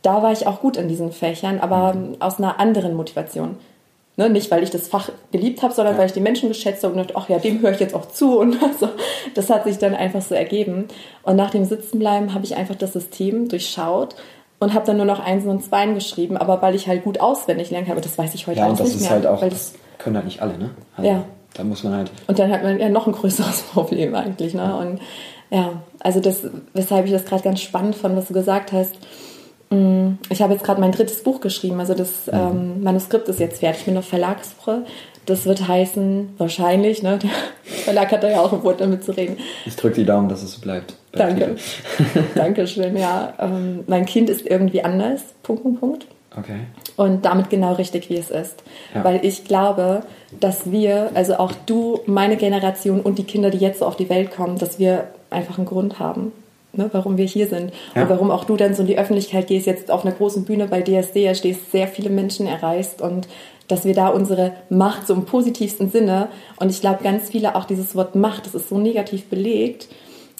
[0.03, 2.17] da war ich auch gut in diesen Fächern, aber mhm.
[2.19, 3.57] aus einer anderen Motivation.
[4.15, 5.99] Ne, nicht, weil ich das Fach geliebt habe, sondern ja.
[5.99, 8.05] weil ich die Menschen geschätzt habe und dachte, ach ja, dem höre ich jetzt auch
[8.05, 8.37] zu.
[8.37, 8.89] Und also,
[9.33, 10.87] das hat sich dann einfach so ergeben.
[11.23, 14.15] Und nach dem Sitzenbleiben habe ich einfach das System durchschaut
[14.59, 16.37] und habe dann nur noch Einsen und Zweien geschrieben.
[16.37, 18.79] Aber weil ich halt gut auswendig lernen kann, aber das weiß ich heute ja, nicht
[18.79, 18.87] mehr.
[18.87, 20.69] Ja, und das ist halt auch, das können halt nicht alle, ne?
[20.95, 21.25] Also, ja.
[21.55, 22.11] Da muss man halt...
[22.27, 24.75] Und dann hat man ja noch ein größeres Problem eigentlich, ne?
[24.77, 24.99] Und
[25.49, 28.95] ja, also das, weshalb ich das gerade ganz spannend fand, was du gesagt hast,
[30.29, 32.33] ich habe jetzt gerade mein drittes Buch geschrieben, also das mhm.
[32.33, 34.83] ähm, Manuskript ist jetzt fertig, ich bin noch Verlagswoche.
[35.25, 37.17] Das wird heißen, wahrscheinlich, ne?
[37.21, 37.29] Der
[37.63, 39.37] Verlag hat da ja auch ein Wort damit zu reden.
[39.65, 40.95] Ich drücke die Daumen, dass es so bleibt.
[41.13, 41.55] Danke.
[42.35, 43.33] Dankeschön, ja.
[43.39, 46.07] Ähm, mein Kind ist irgendwie anders, Punkt, Punkt, Punkt.
[46.37, 46.59] Okay.
[46.97, 48.63] Und damit genau richtig, wie es ist.
[48.93, 49.03] Ja.
[49.03, 50.01] Weil ich glaube,
[50.39, 54.09] dass wir, also auch du, meine Generation und die Kinder, die jetzt so auf die
[54.09, 56.31] Welt kommen, dass wir einfach einen Grund haben
[56.73, 58.03] ne, warum wir hier sind ja.
[58.03, 60.67] und warum auch du dann so in die Öffentlichkeit gehst, jetzt auf einer großen Bühne
[60.67, 63.27] bei DSD ja stehst, sehr viele Menschen erreichst und
[63.67, 66.27] dass wir da unsere Macht so im positivsten Sinne
[66.59, 69.87] und ich glaube ganz viele auch dieses Wort Macht, das ist so negativ belegt,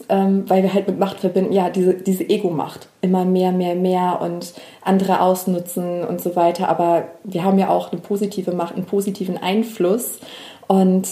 [0.09, 2.87] ähm, weil wir halt mit Macht verbinden, ja, diese, diese Ego-Macht.
[3.01, 6.67] Immer mehr, mehr, mehr und andere ausnutzen und so weiter.
[6.67, 10.19] Aber wir haben ja auch eine positive Macht, einen positiven Einfluss.
[10.67, 11.07] Und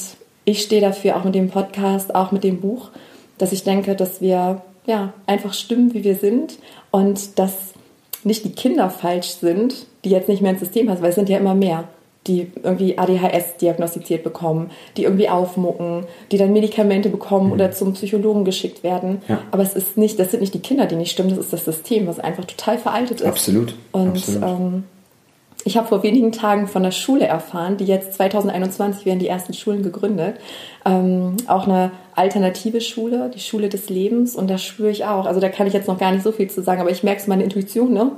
[0.45, 2.89] ich stehe dafür auch mit dem Podcast, auch mit dem Buch,
[3.37, 6.57] dass ich denke, dass wir ja, einfach stimmen, wie wir sind
[6.91, 7.73] und dass
[8.23, 11.29] nicht die Kinder falsch sind, die jetzt nicht mehr ins System passen, weil es sind
[11.29, 11.85] ja immer mehr,
[12.27, 17.53] die irgendwie ADHS diagnostiziert bekommen, die irgendwie aufmucken, die dann Medikamente bekommen mhm.
[17.53, 19.21] oder zum Psychologen geschickt werden.
[19.27, 19.41] Ja.
[19.49, 21.65] Aber es ist nicht, das sind nicht die Kinder, die nicht stimmen, das ist das
[21.65, 23.27] System, was einfach total veraltet ist.
[23.27, 23.73] Absolut.
[23.91, 24.43] Und Absolut.
[24.43, 24.83] Ähm,
[25.63, 29.53] ich habe vor wenigen Tagen von der Schule erfahren, die jetzt 2021 werden die ersten
[29.53, 30.37] Schulen gegründet.
[30.85, 34.35] Ähm, auch eine alternative Schule, die Schule des Lebens.
[34.35, 36.49] Und da spüre ich auch, also da kann ich jetzt noch gar nicht so viel
[36.49, 38.11] zu sagen, aber ich merke es, meine Intuition, ne?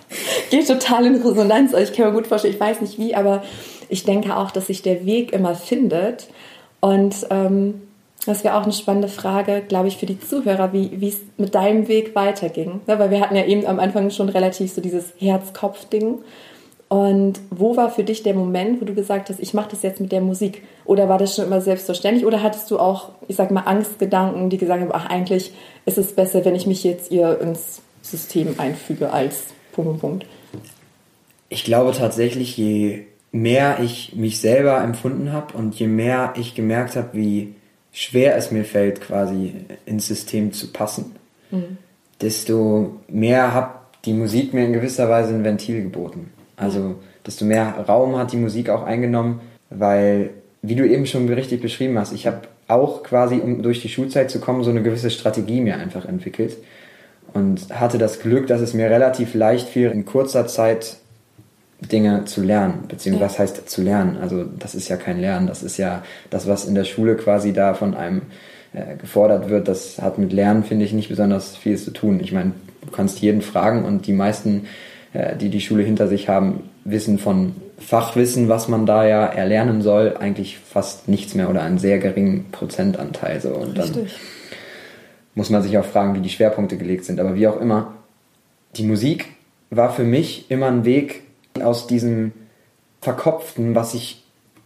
[0.50, 1.74] Geht total in Resonanz.
[1.74, 3.42] Also ich kann mir gut vorstellen, ich weiß nicht wie, aber
[3.88, 6.28] ich denke auch, dass sich der Weg immer findet.
[6.80, 7.82] Und ähm,
[8.26, 11.88] das wäre auch eine spannende Frage, glaube ich, für die Zuhörer, wie es mit deinem
[11.88, 12.80] Weg weiterging.
[12.86, 16.18] Ja, weil wir hatten ja eben am Anfang schon relativ so dieses Herz-Kopf-Ding.
[16.90, 20.00] Und wo war für dich der Moment, wo du gesagt hast, ich mache das jetzt
[20.00, 20.64] mit der Musik?
[20.84, 22.26] Oder war das schon immer selbstverständlich?
[22.26, 25.52] Oder hattest du auch, ich sag mal, Angstgedanken, die gesagt haben, ach, eigentlich
[25.86, 30.26] ist es besser, wenn ich mich jetzt ihr ins System einfüge als Punkt, Punkt?
[31.48, 36.96] Ich glaube tatsächlich, je mehr ich mich selber empfunden habe und je mehr ich gemerkt
[36.96, 37.54] habe, wie
[37.92, 39.54] schwer es mir fällt, quasi
[39.86, 41.14] ins System zu passen,
[41.52, 41.78] mhm.
[42.20, 46.32] desto mehr hat die Musik mir in gewisser Weise ein Ventil geboten.
[46.60, 46.96] Also
[47.26, 50.30] desto mehr Raum hat die Musik auch eingenommen, weil,
[50.62, 54.30] wie du eben schon richtig beschrieben hast, ich habe auch quasi, um durch die Schulzeit
[54.30, 56.58] zu kommen, so eine gewisse Strategie mir einfach entwickelt
[57.32, 60.96] und hatte das Glück, dass es mir relativ leicht fiel, in kurzer Zeit
[61.80, 63.30] Dinge zu lernen, beziehungsweise ja.
[63.30, 64.18] was heißt zu lernen?
[64.20, 67.54] Also das ist ja kein Lernen, das ist ja das, was in der Schule quasi
[67.54, 68.22] da von einem
[68.74, 69.66] äh, gefordert wird.
[69.66, 72.20] Das hat mit Lernen, finde ich, nicht besonders viel zu tun.
[72.20, 74.66] Ich meine, du kannst jeden fragen und die meisten
[75.12, 80.16] die die Schule hinter sich haben, wissen von Fachwissen, was man da ja erlernen soll,
[80.18, 83.40] eigentlich fast nichts mehr oder einen sehr geringen Prozentanteil.
[83.40, 83.50] So.
[83.50, 84.06] Und dann
[85.34, 87.18] muss man sich auch fragen, wie die Schwerpunkte gelegt sind.
[87.18, 87.94] Aber wie auch immer,
[88.76, 89.26] die Musik
[89.70, 91.22] war für mich immer ein Weg
[91.62, 92.32] aus diesem
[93.00, 94.24] Verkopften, was ich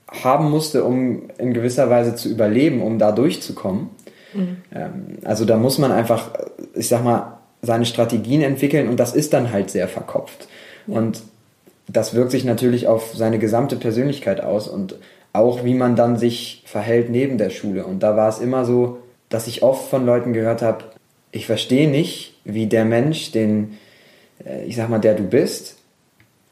[0.09, 3.90] haben musste, um in gewisser Weise zu überleben, um da durchzukommen.
[4.33, 4.57] Mhm.
[4.74, 6.30] Ähm, also da muss man einfach,
[6.74, 7.34] ich sag mal,
[7.64, 10.48] seine Strategien entwickeln und das ist dann halt sehr verkopft.
[10.87, 10.98] Ja.
[10.98, 11.22] Und
[11.88, 14.96] das wirkt sich natürlich auf seine gesamte Persönlichkeit aus und
[15.33, 17.85] auch wie man dann sich verhält neben der Schule.
[17.85, 18.98] Und da war es immer so,
[19.29, 20.85] dass ich oft von Leuten gehört habe,
[21.33, 23.79] ich verstehe nicht, wie der Mensch, den,
[24.44, 25.77] äh, ich sag mal, der du bist,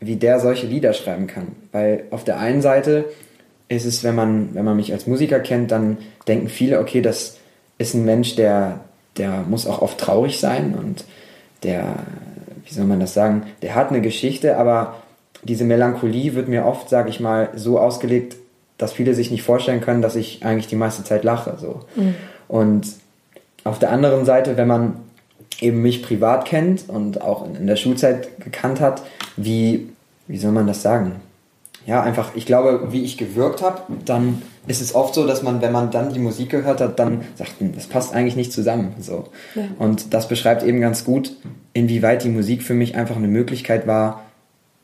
[0.01, 1.55] wie der solche Lieder schreiben kann.
[1.71, 3.05] Weil auf der einen Seite
[3.69, 7.39] ist es, wenn man, wenn man mich als Musiker kennt, dann denken viele, okay, das
[7.79, 8.81] ist ein Mensch, der,
[9.17, 11.05] der muss auch oft traurig sein und
[11.63, 11.95] der,
[12.65, 14.97] wie soll man das sagen, der hat eine Geschichte, aber
[15.43, 18.37] diese Melancholie wird mir oft, sage ich mal, so ausgelegt,
[18.79, 21.57] dass viele sich nicht vorstellen können, dass ich eigentlich die meiste Zeit lache.
[21.61, 21.81] So.
[21.95, 22.15] Mhm.
[22.49, 22.87] Und
[23.65, 24.97] auf der anderen Seite, wenn man
[25.61, 29.03] eben mich privat kennt und auch in der Schulzeit gekannt hat,
[29.37, 29.89] wie,
[30.27, 31.21] wie soll man das sagen?
[31.87, 35.61] Ja, einfach, ich glaube, wie ich gewirkt habe, dann ist es oft so, dass man,
[35.61, 38.95] wenn man dann die Musik gehört hat, dann sagt, hm, das passt eigentlich nicht zusammen.
[39.01, 39.25] So.
[39.55, 39.65] Ja.
[39.79, 41.33] Und das beschreibt eben ganz gut,
[41.73, 44.23] inwieweit die Musik für mich einfach eine Möglichkeit war,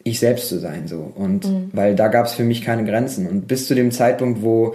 [0.02, 0.88] ich selbst zu sein.
[0.88, 1.12] So.
[1.14, 1.70] Und mhm.
[1.72, 3.28] weil da gab es für mich keine Grenzen.
[3.28, 4.74] Und bis zu dem Zeitpunkt, wo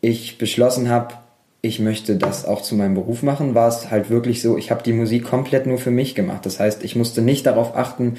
[0.00, 1.14] ich beschlossen habe,
[1.62, 4.82] ich möchte das auch zu meinem Beruf machen, war es halt wirklich so, ich habe
[4.82, 6.46] die Musik komplett nur für mich gemacht.
[6.46, 8.14] Das heißt, ich musste nicht darauf achten,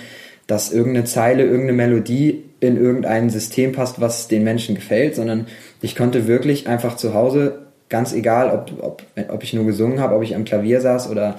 [0.45, 5.47] dass irgendeine Zeile, irgendeine Melodie in irgendein System passt, was den Menschen gefällt, sondern
[5.81, 10.15] ich konnte wirklich einfach zu Hause, ganz egal, ob, ob, ob ich nur gesungen habe,
[10.15, 11.37] ob ich am Klavier saß oder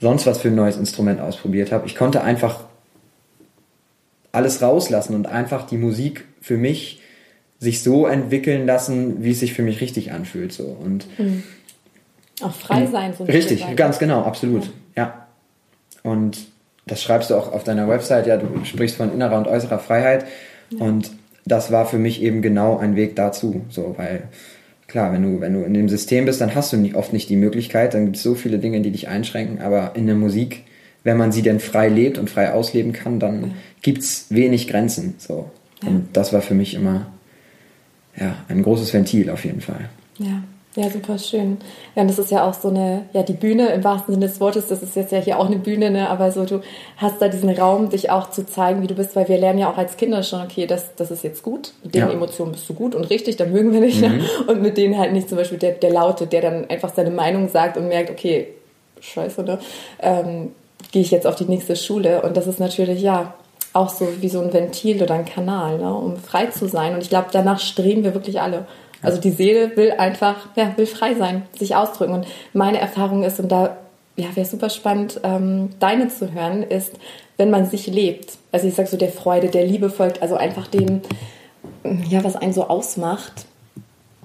[0.00, 2.60] sonst was für ein neues Instrument ausprobiert habe, ich konnte einfach
[4.32, 7.00] alles rauslassen und einfach die Musik für mich
[7.58, 10.52] sich so entwickeln lassen, wie es sich für mich richtig anfühlt.
[10.52, 10.64] So.
[10.64, 11.44] Und mhm.
[12.42, 13.14] Auch frei sein.
[13.16, 14.64] So richtig, ganz genau, absolut.
[14.96, 15.02] Ja.
[15.02, 15.26] ja.
[16.02, 16.38] Und
[16.86, 20.26] das schreibst du auch auf deiner Website, ja, du sprichst von innerer und äußerer Freiheit.
[20.70, 20.84] Ja.
[20.84, 21.12] Und
[21.44, 23.62] das war für mich eben genau ein Weg dazu.
[23.68, 24.24] So, weil
[24.86, 27.28] klar, wenn du, wenn du in dem System bist, dann hast du nicht, oft nicht
[27.28, 30.64] die Möglichkeit, dann gibt es so viele Dinge, die dich einschränken, aber in der Musik,
[31.04, 33.48] wenn man sie denn frei lebt und frei ausleben kann, dann ja.
[33.80, 35.14] gibt es wenig Grenzen.
[35.18, 35.50] So.
[35.84, 37.06] Und das war für mich immer
[38.16, 39.88] ja, ein großes Ventil auf jeden Fall.
[40.18, 40.42] Ja.
[40.74, 41.58] Ja, super schön.
[41.94, 44.40] Ja, und das ist ja auch so eine, ja, die Bühne im wahrsten Sinne des
[44.40, 46.62] Wortes, das ist jetzt ja hier auch eine Bühne, ne, aber so, du
[46.96, 49.70] hast da diesen Raum, dich auch zu zeigen, wie du bist, weil wir lernen ja
[49.70, 52.10] auch als Kinder schon, okay, das, das ist jetzt gut, mit den ja.
[52.10, 54.08] Emotionen bist du gut und richtig, da mögen wir nicht, ne?
[54.08, 54.18] mhm.
[54.18, 54.24] ne?
[54.46, 57.50] und mit denen halt nicht zum Beispiel der, der Laute, der dann einfach seine Meinung
[57.50, 58.48] sagt und merkt, okay,
[59.00, 59.58] scheiße, ne,
[60.00, 60.52] ähm,
[60.90, 63.34] gehe ich jetzt auf die nächste Schule und das ist natürlich, ja,
[63.74, 66.94] auch so wie so ein Ventil oder ein Kanal, ne, um frei zu sein.
[66.94, 68.66] Und ich glaube, danach streben wir wirklich alle.
[69.02, 72.14] Also die Seele will einfach, ja, will frei sein, sich ausdrücken.
[72.14, 73.76] Und meine Erfahrung ist, und da
[74.16, 76.92] ja, wäre super spannend, ähm, deine zu hören, ist,
[77.36, 78.38] wenn man sich lebt.
[78.52, 81.00] Also ich sage so, der Freude, der Liebe folgt, also einfach dem,
[82.08, 83.46] ja, was einen so ausmacht,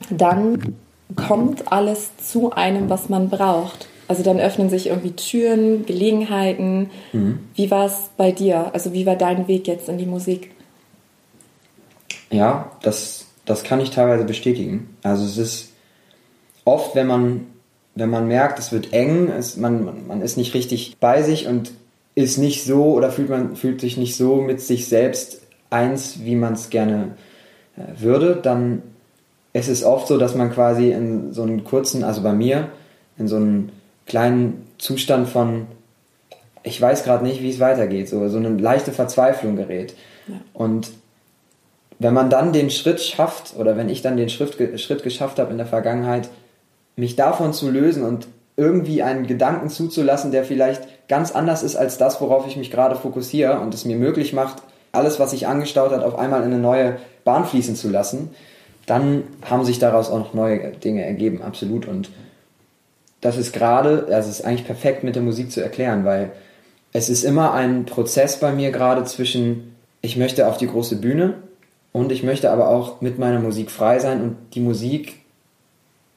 [0.09, 0.75] dann
[1.15, 3.87] kommt alles zu einem, was man braucht.
[4.07, 6.89] Also dann öffnen sich irgendwie Türen, Gelegenheiten.
[7.11, 7.39] Mhm.
[7.55, 8.71] Wie war es bei dir?
[8.73, 10.51] Also wie war dein Weg jetzt in die Musik?
[12.29, 14.95] Ja, das, das kann ich teilweise bestätigen.
[15.01, 15.71] Also es ist
[16.65, 17.47] oft, wenn man,
[17.95, 21.71] wenn man merkt, es wird eng, es, man, man ist nicht richtig bei sich und
[22.13, 26.35] ist nicht so oder fühlt man fühlt sich nicht so mit sich selbst eins, wie
[26.35, 27.15] man es gerne
[27.77, 28.81] äh, würde, dann
[29.53, 32.69] ist es oft so, dass man quasi in so einen kurzen, also bei mir,
[33.17, 33.71] in so einen
[34.05, 35.67] kleinen Zustand von,
[36.63, 39.95] ich weiß gerade nicht, wie es weitergeht, so, so eine leichte Verzweiflung gerät.
[40.27, 40.35] Ja.
[40.53, 40.89] Und
[41.99, 45.51] wenn man dann den Schritt schafft, oder wenn ich dann den Schritt, Schritt geschafft habe
[45.51, 46.29] in der Vergangenheit,
[46.95, 51.97] mich davon zu lösen und irgendwie einen Gedanken zuzulassen, der vielleicht ganz anders ist als
[51.97, 55.91] das, worauf ich mich gerade fokussiere und es mir möglich macht, alles, was sich angestaut
[55.91, 58.31] hat, auf einmal in eine neue Bahn fließen zu lassen,
[58.87, 61.87] dann haben sich daraus auch noch neue Dinge ergeben, absolut.
[61.87, 62.09] Und
[63.21, 66.31] das ist gerade, also es ist eigentlich perfekt mit der Musik zu erklären, weil
[66.93, 71.35] es ist immer ein Prozess bei mir gerade zwischen, ich möchte auf die große Bühne
[71.97, 75.15] und ich möchte aber auch mit meiner Musik frei sein und die Musik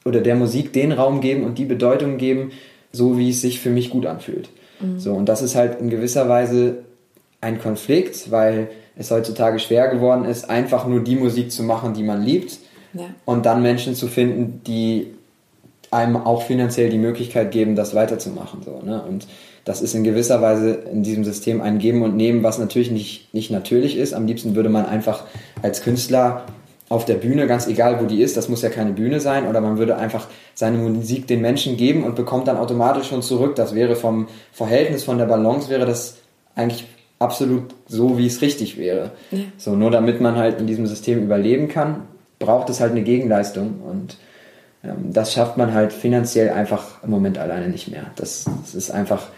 [0.04, 2.52] oder der Musik den Raum geben und die Bedeutung geben,
[2.92, 4.50] so wie es sich für mich gut anfühlt.
[4.80, 4.98] Mhm.
[4.98, 6.84] So, und das ist halt in gewisser Weise
[7.40, 12.02] ein Konflikt, weil es heutzutage schwer geworden ist, einfach nur die Musik zu machen, die
[12.02, 12.58] man liebt.
[12.92, 13.06] Ja.
[13.24, 15.14] Und dann Menschen zu finden, die
[15.90, 18.62] einem auch finanziell die Möglichkeit geben, das weiterzumachen.
[18.62, 19.02] So, ne?
[19.02, 19.26] Und
[19.70, 23.32] das ist in gewisser Weise in diesem System ein Geben und Nehmen, was natürlich nicht,
[23.32, 24.14] nicht natürlich ist.
[24.14, 25.22] Am liebsten würde man einfach
[25.62, 26.46] als Künstler
[26.88, 29.60] auf der Bühne, ganz egal wo die ist, das muss ja keine Bühne sein, oder
[29.60, 33.54] man würde einfach seine Musik den Menschen geben und bekommt dann automatisch schon zurück.
[33.54, 36.16] Das wäre vom Verhältnis, von der Balance, wäre das
[36.56, 36.86] eigentlich
[37.20, 39.12] absolut so, wie es richtig wäre.
[39.30, 39.38] Ja.
[39.56, 42.08] So, nur damit man halt in diesem System überleben kann,
[42.40, 44.16] braucht es halt eine Gegenleistung und
[44.82, 48.06] ähm, das schafft man halt finanziell einfach im Moment alleine nicht mehr.
[48.16, 49.28] Das, das ist einfach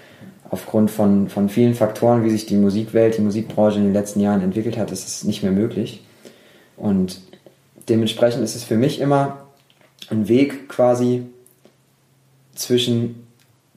[0.53, 4.43] aufgrund von, von vielen Faktoren, wie sich die Musikwelt, die Musikbranche in den letzten Jahren
[4.43, 6.05] entwickelt hat, ist es nicht mehr möglich.
[6.77, 7.21] Und
[7.89, 9.47] dementsprechend ist es für mich immer
[10.11, 11.23] ein Weg quasi
[12.55, 13.27] zwischen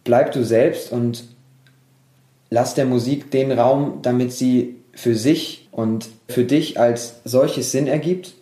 [0.03, 1.23] bleib du selbst und
[2.49, 7.87] lass der Musik den Raum, damit sie für sich und für dich als solches Sinn
[7.87, 8.33] ergibt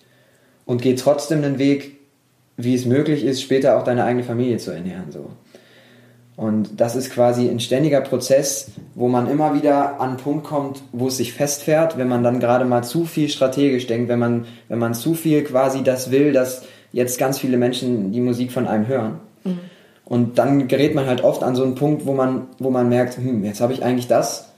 [0.65, 1.99] und geh trotzdem den Weg,
[2.57, 5.11] wie es möglich ist, später auch deine eigene Familie zu ernähren.
[5.11, 5.29] So.
[6.35, 10.81] Und das ist quasi ein ständiger Prozess, wo man immer wieder an einen Punkt kommt,
[10.91, 14.45] wo es sich festfährt, wenn man dann gerade mal zu viel strategisch denkt, wenn man,
[14.67, 18.67] wenn man zu viel quasi das will, dass jetzt ganz viele Menschen die Musik von
[18.67, 19.19] einem hören.
[19.43, 19.59] Mhm.
[20.05, 23.17] Und dann gerät man halt oft an so einen Punkt, wo man, wo man merkt,
[23.17, 24.49] hm, jetzt habe ich eigentlich das,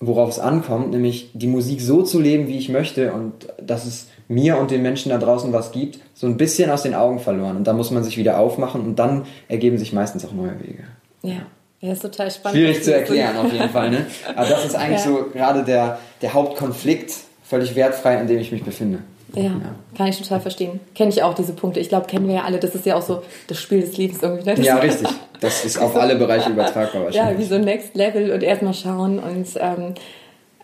[0.00, 4.08] worauf es ankommt, nämlich die Musik so zu leben, wie ich möchte und dass es
[4.28, 7.56] mir und den Menschen da draußen was gibt, so ein bisschen aus den Augen verloren.
[7.56, 10.84] Und da muss man sich wieder aufmachen und dann ergeben sich meistens auch neue Wege.
[11.26, 11.46] Ja.
[11.80, 12.58] Ja, ist total spannend.
[12.58, 13.90] Schwierig zu erklären, auf jeden Fall.
[13.90, 14.06] Ne?
[14.34, 15.10] Aber das ist eigentlich ja.
[15.10, 17.12] so gerade der, der Hauptkonflikt,
[17.44, 19.00] völlig wertfrei, in dem ich mich befinde.
[19.34, 20.80] Ja, ja, kann ich total verstehen.
[20.94, 21.80] Kenne ich auch diese Punkte.
[21.80, 22.58] Ich glaube, kennen wir ja alle.
[22.58, 24.48] Das ist ja auch so das Spiel des Lebens irgendwie.
[24.48, 24.62] Ne?
[24.62, 25.08] Ja, richtig.
[25.40, 27.34] Das ist auf alle Bereiche übertragbar wahrscheinlich.
[27.34, 29.94] Ja, wie so Next Level und erstmal schauen und ähm,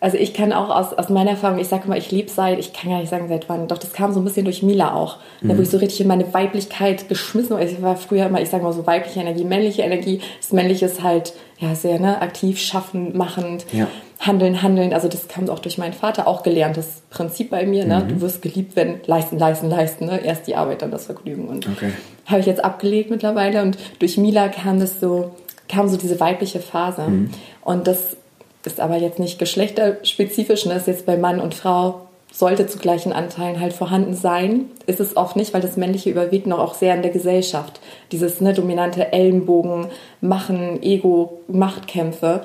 [0.03, 2.73] also ich kann auch aus, aus meiner Erfahrung, ich sage mal, ich lebe seit, ich
[2.73, 5.19] kann gar nicht sagen seit wann, doch das kam so ein bisschen durch Mila auch,
[5.41, 5.49] mhm.
[5.49, 7.62] da wo ich so richtig in meine Weiblichkeit geschmissen war.
[7.62, 10.21] Ich war früher immer, ich sage mal so weibliche Energie, männliche Energie.
[10.41, 13.87] Das männliche ist halt ja sehr ne, aktiv, schaffen, machend, ja.
[14.19, 14.93] handeln, handeln.
[14.93, 17.85] Also das kam auch durch meinen Vater, auch gelerntes Prinzip bei mir.
[17.85, 18.01] Ne?
[18.01, 18.09] Mhm.
[18.09, 20.07] Du wirst geliebt, wenn leisten, leisten, leisten.
[20.07, 20.19] Ne?
[20.25, 21.47] Erst die Arbeit, dann das Vergnügen.
[21.47, 21.93] Und okay.
[22.27, 23.62] habe ich jetzt abgelegt mittlerweile.
[23.62, 25.31] Und durch Mila kam das so,
[25.69, 27.03] kam so diese weibliche Phase.
[27.03, 27.31] Mhm.
[27.62, 28.17] Und das
[28.64, 30.75] ist aber jetzt nicht geschlechterspezifisch, ne?
[30.75, 34.70] ist jetzt bei Mann und Frau, sollte zu gleichen Anteilen halt vorhanden sein.
[34.87, 37.81] Ist es oft nicht, weil das Männliche überwiegt noch auch sehr in der Gesellschaft.
[38.11, 39.88] Dieses ne, dominante Ellenbogen,
[40.20, 42.44] Machen, Ego, Machtkämpfe.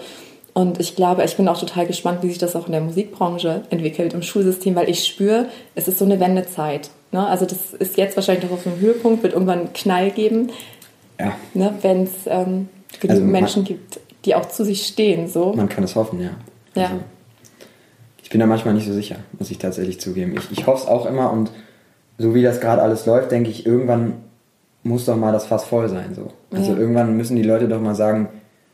[0.54, 3.62] Und ich glaube, ich bin auch total gespannt, wie sich das auch in der Musikbranche
[3.70, 6.90] entwickelt, im Schulsystem, weil ich spüre, es ist so eine Wendezeit.
[7.12, 7.26] Ne?
[7.26, 10.50] Also das ist jetzt wahrscheinlich noch auf dem Höhepunkt, wird irgendwann einen Knall geben,
[11.20, 11.34] ja.
[11.54, 11.74] ne?
[11.82, 15.28] wenn es ähm, genügend also Menschen gibt, die auch zu sich stehen.
[15.28, 15.54] So.
[15.54, 16.32] Man kann es hoffen, ja.
[16.76, 16.84] ja.
[16.84, 17.00] Also,
[18.22, 20.36] ich bin da manchmal nicht so sicher, muss ich tatsächlich zugeben.
[20.38, 21.50] Ich, ich hoffe es auch immer und
[22.18, 24.16] so wie das gerade alles läuft, denke ich, irgendwann
[24.84, 26.14] muss doch mal das Fass voll sein.
[26.14, 26.34] So.
[26.52, 26.78] Also ja.
[26.78, 28.28] irgendwann müssen die Leute doch mal sagen,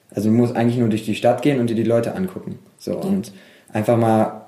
[0.10, 2.58] also du musst eigentlich nur durch die Stadt gehen und dir die Leute angucken.
[2.80, 2.94] So.
[2.94, 2.98] Ja.
[2.98, 3.32] Und
[3.72, 4.48] einfach mal,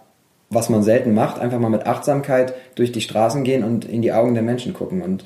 [0.50, 4.12] was man selten macht, einfach mal mit Achtsamkeit durch die Straßen gehen und in die
[4.12, 5.04] Augen der Menschen gucken.
[5.04, 5.24] Und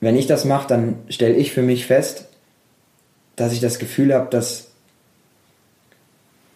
[0.00, 2.26] wenn ich das mache, dann stelle ich für mich fest,
[3.36, 4.71] dass ich das Gefühl habe, dass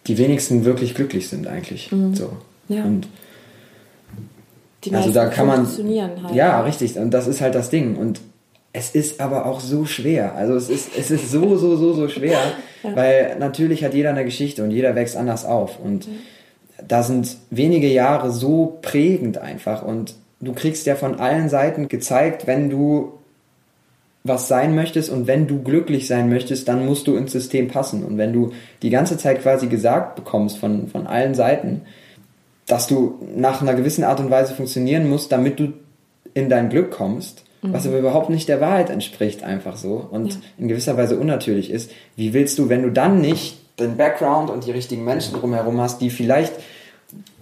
[0.07, 1.91] die wenigsten wirklich glücklich sind eigentlich.
[1.91, 2.15] Mhm.
[2.15, 2.33] So.
[2.69, 2.85] Ja.
[2.85, 3.09] Und
[4.85, 6.35] die also da kann man halt.
[6.35, 6.97] Ja, richtig.
[6.97, 7.97] Und das ist halt das Ding.
[7.97, 8.21] Und
[8.73, 10.35] es ist aber auch so schwer.
[10.35, 12.39] Also es ist, es ist so, so, so, so schwer,
[12.83, 12.95] ja.
[12.95, 15.81] weil natürlich hat jeder eine Geschichte und jeder wächst anders auf.
[15.81, 16.19] Und mhm.
[16.87, 19.83] da sind wenige Jahre so prägend einfach.
[19.83, 23.16] Und du kriegst ja von allen Seiten gezeigt, wenn du
[24.29, 28.05] was sein möchtest und wenn du glücklich sein möchtest, dann musst du ins System passen.
[28.05, 31.83] Und wenn du die ganze Zeit quasi gesagt bekommst von, von allen Seiten,
[32.67, 35.73] dass du nach einer gewissen Art und Weise funktionieren musst, damit du
[36.35, 37.73] in dein Glück kommst, mhm.
[37.73, 40.41] was aber überhaupt nicht der Wahrheit entspricht, einfach so und ja.
[40.59, 44.67] in gewisser Weise unnatürlich ist, wie willst du, wenn du dann nicht den Background und
[44.67, 46.53] die richtigen Menschen drumherum hast, die vielleicht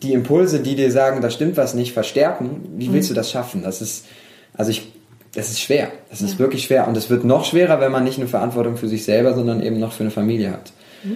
[0.03, 3.14] die Impulse, die dir sagen, da stimmt was nicht, verstärken, wie willst mhm.
[3.14, 3.62] du das schaffen?
[3.62, 4.07] Das ist,
[4.53, 4.94] also ich
[5.35, 5.88] das ist schwer.
[6.11, 6.27] Das ja.
[6.27, 6.87] ist wirklich schwer.
[6.88, 9.79] Und es wird noch schwerer, wenn man nicht eine Verantwortung für sich selber, sondern eben
[9.79, 10.73] noch für eine Familie hat.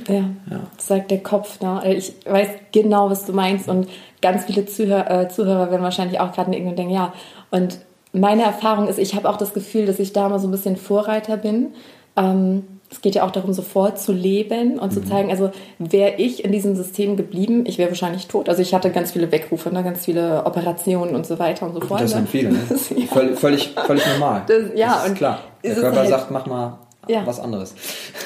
[0.07, 0.61] Ja, ja.
[0.76, 1.61] das sagt der Kopf.
[1.61, 1.94] Ne?
[1.94, 3.68] Ich weiß genau, was du meinst.
[3.68, 3.88] Und
[4.20, 7.12] ganz viele Zuhör äh, Zuhörer werden wahrscheinlich auch gerade irgendwann denken, ja.
[7.50, 7.78] Und
[8.12, 10.76] meine Erfahrung ist, ich habe auch das Gefühl, dass ich da mal so ein bisschen
[10.76, 11.68] Vorreiter bin.
[12.16, 14.94] Ähm, es geht ja auch darum, sofort zu leben und mhm.
[14.94, 18.48] zu zeigen, also wäre ich in diesem System geblieben, ich wäre wahrscheinlich tot.
[18.48, 21.81] Also ich hatte ganz viele Wegrufe, ne, ganz viele Operationen und so weiter und so
[21.81, 22.01] fort.
[22.01, 22.27] Das sind ne?
[22.27, 22.61] viele, ne?
[22.68, 23.07] Das, ja.
[23.07, 24.42] völlig, völlig, völlig normal.
[24.46, 25.40] Das, ja, das ist und klar.
[25.62, 27.27] Der Körper halt, sagt, mach mal ja.
[27.27, 27.74] was anderes.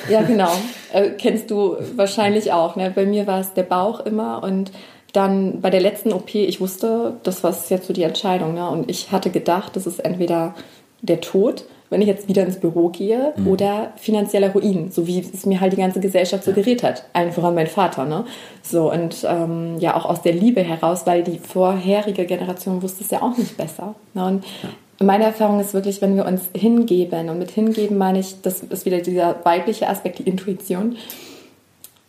[0.09, 0.51] Ja, genau.
[0.93, 2.77] Äh, kennst du wahrscheinlich auch.
[2.77, 2.93] Ne?
[2.95, 4.71] Bei mir war es der Bauch immer und
[5.13, 8.55] dann bei der letzten OP, ich wusste, das war jetzt so die Entscheidung.
[8.55, 8.69] Ne?
[8.69, 10.55] Und ich hatte gedacht, das ist entweder
[11.03, 13.47] der Tod wenn ich jetzt wieder ins Büro gehe mhm.
[13.47, 17.05] oder finanzieller Ruin, so wie es mir halt die ganze Gesellschaft suggeriert hat.
[17.13, 18.25] Allen voran mein Vater, ne?
[18.63, 23.11] So, und ähm, ja, auch aus der Liebe heraus, weil die vorherige Generation wusste es
[23.11, 23.95] ja auch nicht besser.
[24.15, 24.27] Ne?
[24.27, 25.07] Und ja.
[25.07, 28.87] meine Erfahrung ist wirklich, wenn wir uns hingeben, und mit hingeben meine ich, das ist
[28.87, 30.97] wieder dieser weibliche Aspekt, die Intuition,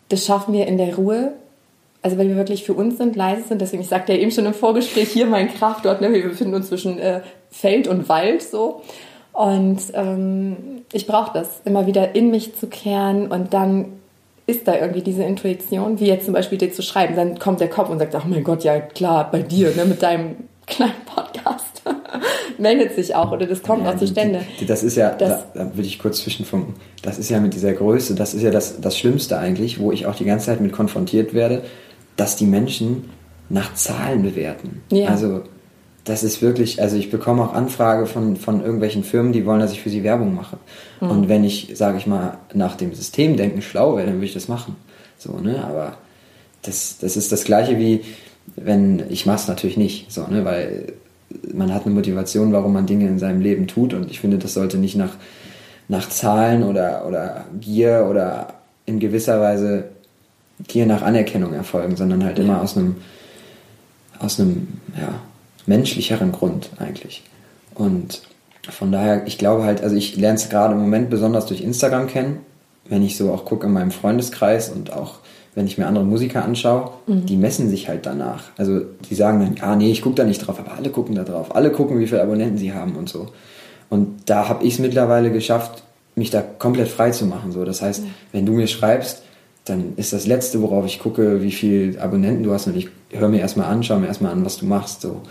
[0.10, 1.34] das schaffen wir in der Ruhe
[2.04, 4.46] also wenn wir wirklich für uns sind, leise sind, deswegen, ich sagte ja eben schon
[4.46, 8.82] im Vorgespräch, hier mein Kraftort, ne, wir befinden uns zwischen äh, Feld und Wald so.
[9.34, 10.56] Und ähm,
[10.92, 13.86] ich brauche das, immer wieder in mich zu kehren und dann
[14.46, 17.16] ist da irgendwie diese Intuition, wie jetzt zum Beispiel dir zu schreiben.
[17.16, 20.04] Dann kommt der Kopf und sagt, ach mein Gott, ja klar, bei dir, ne, mit
[20.04, 20.36] deinem
[20.68, 21.82] kleinen Podcast.
[22.58, 24.42] Meldet sich auch oder das kommt ja, auch zustande.
[24.68, 27.74] Das ist ja, das, da, da würde ich kurz zwischenfunken, das ist ja mit dieser
[27.74, 30.72] Größe, das ist ja das, das Schlimmste eigentlich, wo ich auch die ganze Zeit mit
[30.72, 31.64] konfrontiert werde,
[32.16, 33.10] dass die Menschen
[33.50, 34.84] nach Zahlen bewerten.
[34.92, 35.08] Ja.
[35.08, 35.42] Also
[36.04, 39.72] das ist wirklich, also ich bekomme auch Anfrage von, von irgendwelchen Firmen, die wollen, dass
[39.72, 40.58] ich für sie Werbung mache.
[41.00, 41.10] Mhm.
[41.10, 44.48] Und wenn ich, sage ich mal, nach dem Systemdenken schlau wäre, dann würde ich das
[44.48, 44.76] machen.
[45.18, 45.64] So, ne?
[45.64, 45.96] Aber
[46.62, 48.02] das, das ist das Gleiche wie,
[48.56, 50.94] wenn, ich mache es natürlich nicht, so, ne, weil
[51.54, 54.54] man hat eine Motivation, warum man Dinge in seinem Leben tut und ich finde, das
[54.54, 55.16] sollte nicht nach,
[55.88, 58.54] nach Zahlen oder, oder Gier oder
[58.86, 59.86] in gewisser Weise
[60.68, 62.98] Gier nach Anerkennung erfolgen, sondern halt immer aus einem,
[64.20, 64.68] aus einem,
[65.00, 65.16] ja,
[65.66, 67.24] menschlicheren Grund eigentlich.
[67.76, 68.22] Und
[68.70, 72.08] von daher, ich glaube halt, also ich lerne es gerade im Moment besonders durch Instagram
[72.08, 72.40] kennen,
[72.88, 75.16] wenn ich so auch gucke in meinem Freundeskreis und auch
[75.56, 77.26] wenn ich mir andere Musiker anschaue, mhm.
[77.26, 78.46] die messen sich halt danach.
[78.58, 81.24] Also die sagen dann, ah nee, ich gucke da nicht drauf, aber alle gucken da
[81.24, 81.56] drauf.
[81.56, 83.28] Alle gucken, wie viele Abonnenten sie haben und so.
[83.90, 85.84] Und da habe ich es mittlerweile geschafft,
[86.16, 87.52] mich da komplett frei zu machen.
[87.52, 87.66] So.
[87.66, 88.10] Das heißt, ja.
[88.32, 89.24] wenn du mir schreibst,
[89.66, 93.30] dann ist das Letzte, worauf ich gucke, wie viele Abonnenten du hast und ich höre
[93.30, 95.02] mir erstmal an, schaue mir erstmal an, was du machst.
[95.02, 95.22] So.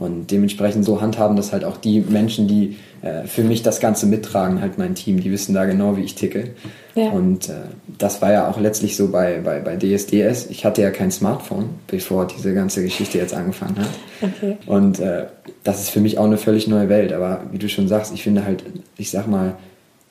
[0.00, 4.06] Und dementsprechend so handhaben das halt auch die Menschen, die äh, für mich das Ganze
[4.06, 6.52] mittragen, halt mein Team, die wissen da genau, wie ich ticke.
[6.94, 7.10] Ja.
[7.10, 7.52] Und äh,
[7.98, 10.46] das war ja auch letztlich so bei, bei, bei DSDS.
[10.46, 13.90] Ich hatte ja kein Smartphone, bevor diese ganze Geschichte jetzt angefangen hat.
[14.22, 14.56] Okay.
[14.64, 15.26] Und äh,
[15.64, 17.12] das ist für mich auch eine völlig neue Welt.
[17.12, 18.64] Aber wie du schon sagst, ich finde halt,
[18.96, 19.56] ich sag mal,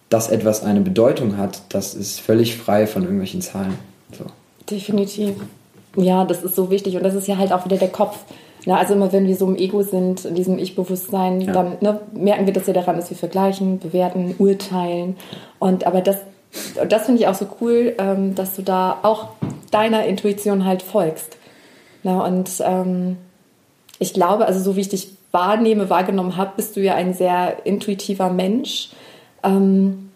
[0.10, 3.74] dass etwas eine Bedeutung hat, das ist völlig frei von irgendwelchen Zahlen.
[4.16, 4.26] So.
[4.70, 5.36] Definitiv.
[5.96, 6.96] Ja, das ist so wichtig.
[6.96, 8.18] Und das ist ja halt auch wieder der Kopf
[8.66, 11.54] na, also immer wenn wir so im Ego sind, in diesem Ich-Bewusstsein, ja.
[11.54, 15.16] dann ne, merken wir das ja daran, dass wir vergleichen, bewerten, urteilen.
[15.60, 16.18] Und aber das,
[16.88, 19.30] das finde ich auch so cool, ähm, dass du da auch
[19.72, 21.38] deiner Intuition halt folgst.
[22.04, 23.18] Na, und ähm,
[23.98, 27.66] ich glaube, also so wie ich dich wahrnehme, wahrgenommen habe, bist du ja ein sehr
[27.66, 28.90] intuitiver Mensch.
[29.44, 30.09] Ähm,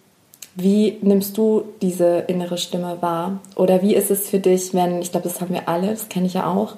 [0.56, 3.40] wie nimmst du diese innere Stimme wahr?
[3.56, 6.28] Oder wie ist es für dich, wenn, ich glaube, das haben wir alle, das kenne
[6.28, 6.76] ich ja auch,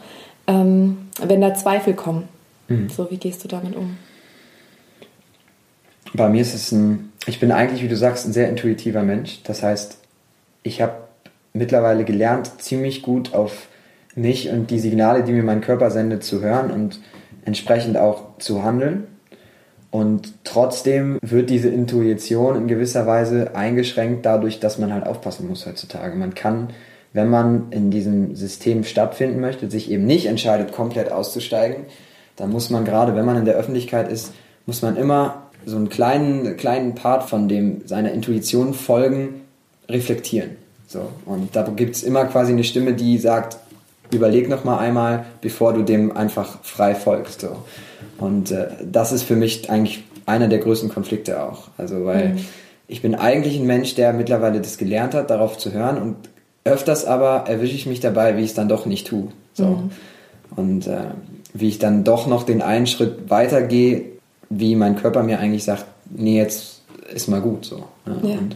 [0.48, 2.28] ähm, wenn da Zweifel kommen.
[2.68, 2.90] Mhm.
[2.90, 3.98] So, wie gehst du damit um?
[6.14, 9.42] Bei mir ist es ein, ich bin eigentlich, wie du sagst, ein sehr intuitiver Mensch.
[9.44, 9.98] Das heißt,
[10.64, 10.94] ich habe
[11.54, 13.68] mittlerweile gelernt, ziemlich gut auf
[14.16, 17.00] mich und die Signale, die mir mein Körper sendet, zu hören und
[17.44, 19.08] entsprechend auch zu handeln.
[19.96, 25.66] Und trotzdem wird diese Intuition in gewisser Weise eingeschränkt dadurch, dass man halt aufpassen muss
[25.66, 26.16] heutzutage.
[26.16, 26.70] Man kann
[27.16, 31.86] wenn man in diesem System stattfinden möchte, sich eben nicht entscheidet, komplett auszusteigen,
[32.36, 34.34] dann muss man gerade, wenn man in der Öffentlichkeit ist,
[34.66, 39.42] muss man immer so einen kleinen, kleinen Part von dem seiner Intuition folgen,
[39.88, 40.58] reflektieren.
[40.88, 41.08] So.
[41.26, 43.60] Und da gibt es immer quasi eine Stimme, die sagt,
[44.12, 47.42] überleg noch mal einmal, bevor du dem einfach frei folgst.
[47.42, 47.58] So.
[48.18, 51.70] Und äh, das ist für mich eigentlich einer der größten Konflikte auch.
[51.78, 52.46] Also weil mhm.
[52.88, 56.16] ich bin eigentlich ein Mensch, der mittlerweile das gelernt hat, darauf zu hören und
[56.64, 59.28] Öfters aber erwische ich mich dabei, wie ich es dann doch nicht tue.
[59.54, 59.66] So.
[59.66, 59.92] Mhm.
[60.56, 61.12] Und äh,
[61.54, 64.06] wie ich dann doch noch den einen Schritt weiter gehe,
[64.50, 66.82] wie mein Körper mir eigentlich sagt, nee, jetzt
[67.14, 67.66] ist mal gut.
[67.66, 67.84] So.
[68.06, 68.20] Ne?
[68.24, 68.38] Ja.
[68.40, 68.56] Und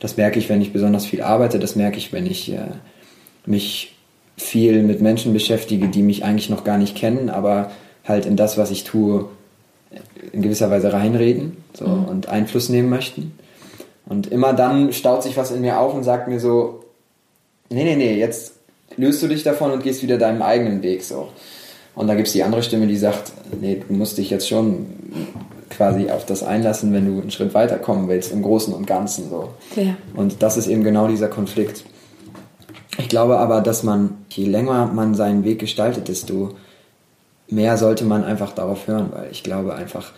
[0.00, 2.68] das merke ich, wenn ich besonders viel arbeite, das merke ich, wenn ich äh,
[3.46, 3.96] mich
[4.42, 7.70] viel mit Menschen beschäftige, die mich eigentlich noch gar nicht kennen, aber
[8.04, 9.26] halt in das, was ich tue,
[10.32, 12.04] in gewisser Weise reinreden so, mhm.
[12.06, 13.32] und Einfluss nehmen möchten.
[14.06, 16.84] Und immer dann staut sich was in mir auf und sagt mir so,
[17.70, 18.54] nee, nee, nee, jetzt
[18.96, 21.28] löst du dich davon und gehst wieder deinem eigenen Weg so.
[21.94, 24.86] Und da gibt es die andere Stimme, die sagt, nee, du musst dich jetzt schon
[25.70, 29.50] quasi auf das einlassen, wenn du einen Schritt weiterkommen willst, im Großen und Ganzen so.
[29.76, 29.96] Ja.
[30.14, 31.84] Und das ist eben genau dieser Konflikt.
[32.98, 36.54] Ich glaube aber, dass man, je länger man seinen Weg gestaltet, desto
[37.48, 40.12] mehr sollte man einfach darauf hören, weil ich glaube einfach,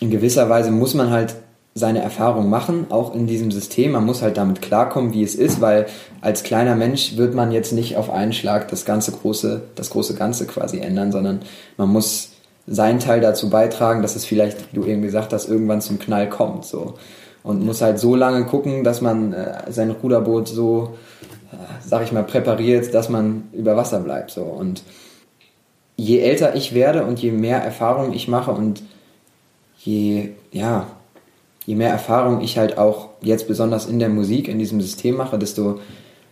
[0.00, 1.36] in gewisser Weise muss man halt
[1.74, 3.92] seine Erfahrung machen, auch in diesem System.
[3.92, 5.86] Man muss halt damit klarkommen, wie es ist, weil
[6.20, 10.14] als kleiner Mensch wird man jetzt nicht auf einen Schlag das ganze große, das große
[10.14, 11.40] Ganze quasi ändern, sondern
[11.78, 12.30] man muss
[12.66, 16.28] seinen Teil dazu beitragen, dass es vielleicht, wie du eben gesagt hast, irgendwann zum Knall
[16.28, 16.94] kommt, so.
[17.42, 20.96] Und muss halt so lange gucken, dass man äh, sein Ruderboot so,
[21.52, 24.42] äh, sag ich mal, präpariert, dass man über Wasser bleibt, so.
[24.42, 24.82] Und
[25.96, 28.82] je älter ich werde und je mehr Erfahrung ich mache und
[29.78, 30.86] je, ja,
[31.66, 35.38] je mehr Erfahrung ich halt auch jetzt besonders in der Musik, in diesem System mache,
[35.38, 35.80] desto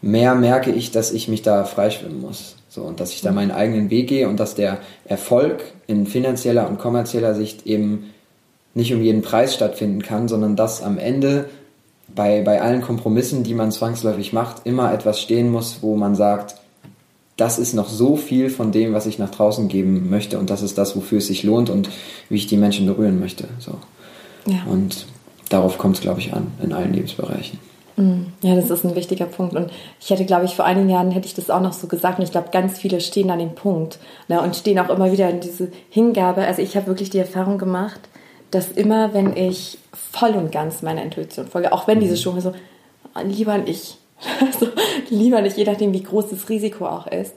[0.02, 2.56] mehr merke ich, dass ich mich da freischwimmen muss.
[2.68, 6.68] So, und dass ich da meinen eigenen Weg gehe und dass der Erfolg in finanzieller
[6.68, 8.11] und kommerzieller Sicht eben
[8.75, 11.49] nicht um jeden Preis stattfinden kann, sondern dass am Ende
[12.14, 16.57] bei, bei allen Kompromissen, die man zwangsläufig macht, immer etwas stehen muss, wo man sagt,
[17.37, 20.62] das ist noch so viel von dem, was ich nach draußen geben möchte und das
[20.62, 21.89] ist das, wofür es sich lohnt und
[22.29, 23.49] wie ich die Menschen berühren möchte.
[23.59, 23.73] So.
[24.47, 24.64] Ja.
[24.71, 25.07] Und
[25.49, 27.59] darauf kommt es, glaube ich, an, in allen Lebensbereichen.
[27.97, 29.55] Mm, ja, das ist ein wichtiger Punkt.
[29.55, 32.18] Und ich hätte, glaube ich, vor einigen Jahren hätte ich das auch noch so gesagt.
[32.18, 33.99] Und ich glaube, ganz viele stehen an dem Punkt
[34.29, 36.43] ne, und stehen auch immer wieder in diese Hingabe.
[36.43, 38.01] Also ich habe wirklich die Erfahrung gemacht,
[38.51, 42.18] dass immer, wenn ich voll und ganz meiner Intuition folge, auch wenn diese mhm.
[42.18, 42.53] Stimme so,
[43.22, 43.98] lieber ich,
[44.40, 44.68] Also
[45.09, 47.34] lieber nicht, je nachdem, wie groß das Risiko auch ist.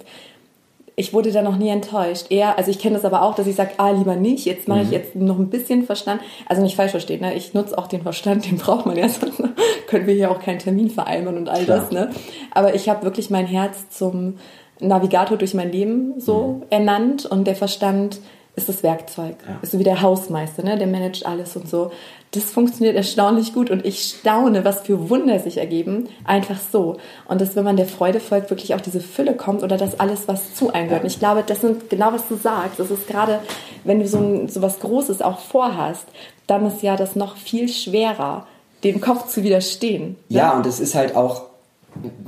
[0.96, 2.28] Ich wurde da noch nie enttäuscht.
[2.30, 4.82] Eher, also ich kenne das aber auch, dass ich sage, ah, lieber nicht, jetzt mache
[4.82, 4.94] ich Mhm.
[4.94, 6.22] jetzt noch ein bisschen Verstand.
[6.46, 7.34] Also nicht falsch verstehen, ne?
[7.34, 9.42] ich nutze auch den Verstand, den braucht man ja, sonst
[9.88, 11.80] können wir hier auch keinen Termin vereinbaren und all Klar.
[11.80, 11.92] das.
[11.92, 12.12] Ne?
[12.52, 14.36] Aber ich habe wirklich mein Herz zum
[14.80, 18.20] Navigator durch mein Leben so ernannt und der Verstand
[18.56, 19.36] ist das Werkzeug.
[19.48, 19.60] Ja.
[19.62, 20.78] Ist so wie der Hausmeister, ne?
[20.78, 21.92] der managt alles und so.
[22.32, 26.98] Das funktioniert erstaunlich gut und ich staune, was für Wunder sich ergeben, einfach so.
[27.28, 30.28] Und dass, wenn man der Freude folgt, wirklich auch diese Fülle kommt oder das alles,
[30.28, 31.04] was zu einem gehört.
[31.04, 32.80] Und ich glaube, das sind genau, was du sagst.
[32.80, 33.40] Das ist gerade,
[33.84, 36.06] wenn du so, ein, so was Großes auch vorhast,
[36.46, 38.46] dann ist ja das noch viel schwerer,
[38.84, 40.16] dem Kopf zu widerstehen.
[40.30, 40.38] ne?
[40.38, 41.44] Ja, und es ist halt auch,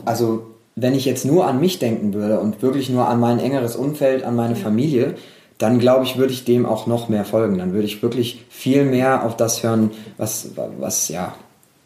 [0.06, 3.76] also wenn ich jetzt nur an mich denken würde und wirklich nur an mein engeres
[3.76, 5.16] Umfeld, an meine Familie,
[5.58, 7.58] dann glaube ich, würde ich dem auch noch mehr folgen.
[7.58, 10.50] Dann würde ich wirklich viel mehr auf das hören, was,
[10.80, 11.36] was ja,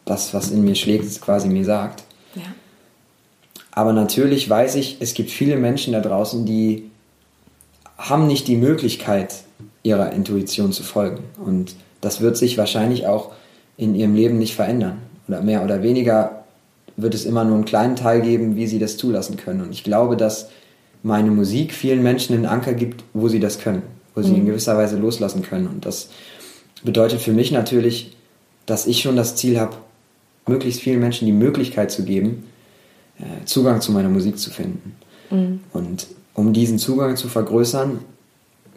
[0.06, 2.04] das, was in mir schlägt, quasi mir sagt.
[2.36, 2.42] Ja.
[3.72, 6.90] Aber natürlich weiß ich, es gibt viele Menschen da draußen, die
[7.98, 9.44] haben nicht die Möglichkeit,
[9.84, 11.24] ihrer Intuition zu folgen.
[11.44, 13.32] Und das wird sich wahrscheinlich auch
[13.78, 14.98] in ihrem Leben nicht verändern.
[15.28, 16.44] Oder mehr oder weniger
[16.98, 19.62] wird es immer nur einen kleinen Teil geben, wie sie das zulassen können.
[19.62, 20.50] Und ich glaube, dass
[21.04, 23.84] meine Musik vielen Menschen einen Anker gibt, wo sie das können,
[24.16, 25.68] wo sie in gewisser Weise loslassen können.
[25.68, 26.10] Und das
[26.84, 28.16] bedeutet für mich natürlich,
[28.66, 29.78] dass ich schon das Ziel habe,
[30.48, 32.46] möglichst vielen Menschen die Möglichkeit zu geben,
[33.20, 34.96] äh, Zugang zu meiner Musik zu finden.
[35.74, 38.00] Und um diesen Zugang zu vergrößern,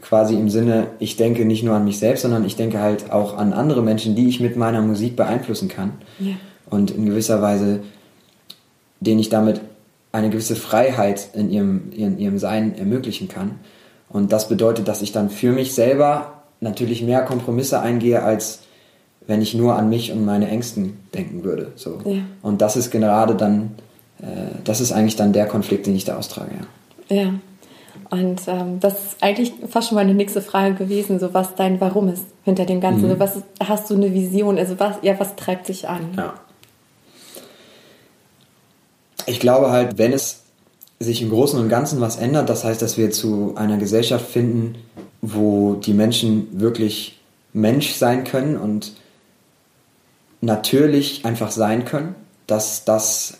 [0.03, 3.37] quasi im Sinne, ich denke nicht nur an mich selbst, sondern ich denke halt auch
[3.37, 5.93] an andere Menschen, die ich mit meiner Musik beeinflussen kann.
[6.19, 6.35] Ja.
[6.69, 7.81] Und in gewisser Weise,
[9.01, 9.61] denen ich damit
[10.13, 13.61] eine gewisse Freiheit in ihrem, in ihrem Sein ermöglichen kann.
[14.09, 18.61] Und das bedeutet, dass ich dann für mich selber natürlich mehr Kompromisse eingehe, als
[19.27, 21.73] wenn ich nur an mich und meine Ängsten denken würde.
[21.77, 21.99] So.
[22.05, 22.23] Ja.
[22.43, 23.73] Und das ist gerade dann,
[24.21, 24.27] äh,
[24.65, 26.51] das ist eigentlich dann der Konflikt, den ich da austrage.
[27.09, 27.17] Ja.
[27.17, 27.35] Ja.
[28.11, 32.09] Und ähm, das ist eigentlich fast schon meine nächste Frage gewesen, so was dein Warum
[32.09, 33.09] ist hinter dem Ganzen.
[33.09, 34.59] So, was hast du eine Vision?
[34.59, 36.11] Also was, ja, was treibt sich an?
[36.17, 36.35] Ja.
[39.27, 40.43] Ich glaube halt, wenn es
[40.99, 44.77] sich im Großen und Ganzen was ändert, das heißt, dass wir zu einer Gesellschaft finden,
[45.21, 47.21] wo die Menschen wirklich
[47.53, 48.93] Mensch sein können und
[50.41, 52.15] natürlich einfach sein können,
[52.47, 53.35] dass das,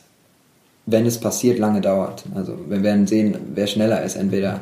[0.87, 2.25] wenn es passiert, lange dauert.
[2.35, 4.61] Also wir werden sehen, wer schneller ist, entweder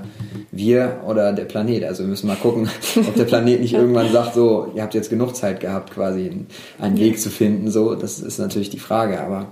[0.50, 1.84] wir oder der Planet.
[1.84, 5.10] Also wir müssen mal gucken, ob der Planet nicht irgendwann sagt, so, ihr habt jetzt
[5.10, 6.46] genug Zeit gehabt, quasi
[6.78, 7.70] einen Weg zu finden.
[7.70, 9.20] So, das ist natürlich die Frage.
[9.20, 9.48] Aber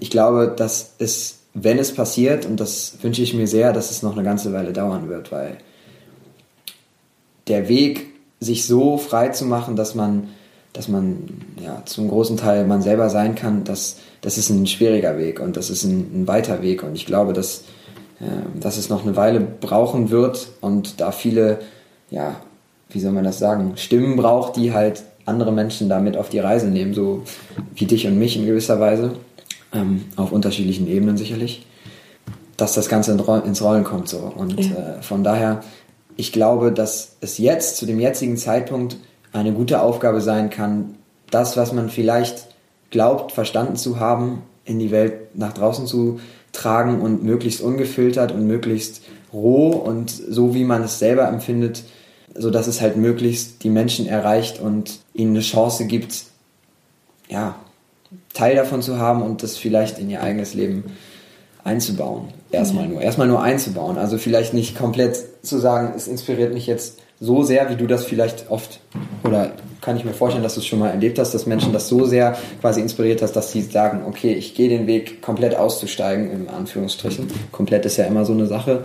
[0.00, 4.02] ich glaube, dass es, wenn es passiert, und das wünsche ich mir sehr, dass es
[4.02, 5.58] noch eine ganze Weile dauern wird, weil
[7.48, 8.06] der Weg,
[8.40, 10.28] sich so frei zu machen, dass man,
[10.72, 11.28] dass man
[11.62, 15.56] ja, zum großen Teil man selber sein kann, das, das ist ein schwieriger Weg und
[15.56, 16.82] das ist ein, ein weiter Weg.
[16.82, 17.64] Und ich glaube, dass,
[18.20, 21.60] äh, dass es noch eine Weile brauchen wird und da viele,
[22.10, 22.36] ja,
[22.90, 26.68] wie soll man das sagen, Stimmen braucht, die halt andere Menschen damit auf die Reise
[26.68, 27.22] nehmen, so
[27.74, 29.12] wie dich und mich in gewisser Weise,
[29.76, 31.66] ähm, auf unterschiedlichen Ebenen sicherlich,
[32.56, 34.32] dass das Ganze ins Rollen kommt so.
[34.34, 34.98] Und Ja.
[34.98, 35.60] äh, von daher,
[36.16, 38.96] ich glaube, dass es jetzt, zu dem jetzigen Zeitpunkt,
[39.32, 40.94] eine gute Aufgabe sein kann,
[41.30, 42.46] das, was man vielleicht
[42.90, 46.20] glaubt, verstanden zu haben, in die Welt nach draußen zu
[46.52, 49.02] tragen und möglichst ungefiltert und möglichst
[49.32, 51.84] roh und so, wie man es selber empfindet,
[52.34, 56.24] so dass es halt möglichst die Menschen erreicht und ihnen eine Chance gibt,
[57.28, 57.56] ja,
[58.32, 60.84] Teil davon zu haben und das vielleicht in ihr eigenes Leben
[61.64, 62.28] einzubauen.
[62.52, 63.00] Erstmal nur.
[63.00, 63.98] Erstmal nur einzubauen.
[63.98, 68.04] Also vielleicht nicht komplett zu sagen, es inspiriert mich jetzt so sehr, wie du das
[68.04, 68.80] vielleicht oft,
[69.24, 71.88] oder kann ich mir vorstellen, dass du es schon mal erlebt hast, dass Menschen das
[71.88, 76.30] so sehr quasi inspiriert hast, dass sie sagen, okay, ich gehe den Weg komplett auszusteigen,
[76.30, 77.28] in Anführungsstrichen.
[77.52, 78.82] Komplett ist ja immer so eine Sache.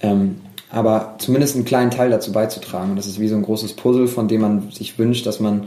[0.00, 0.36] Ähm,
[0.70, 2.90] aber zumindest einen kleinen Teil dazu beizutragen.
[2.90, 5.66] Und das ist wie so ein großes Puzzle, von dem man sich wünscht, dass man,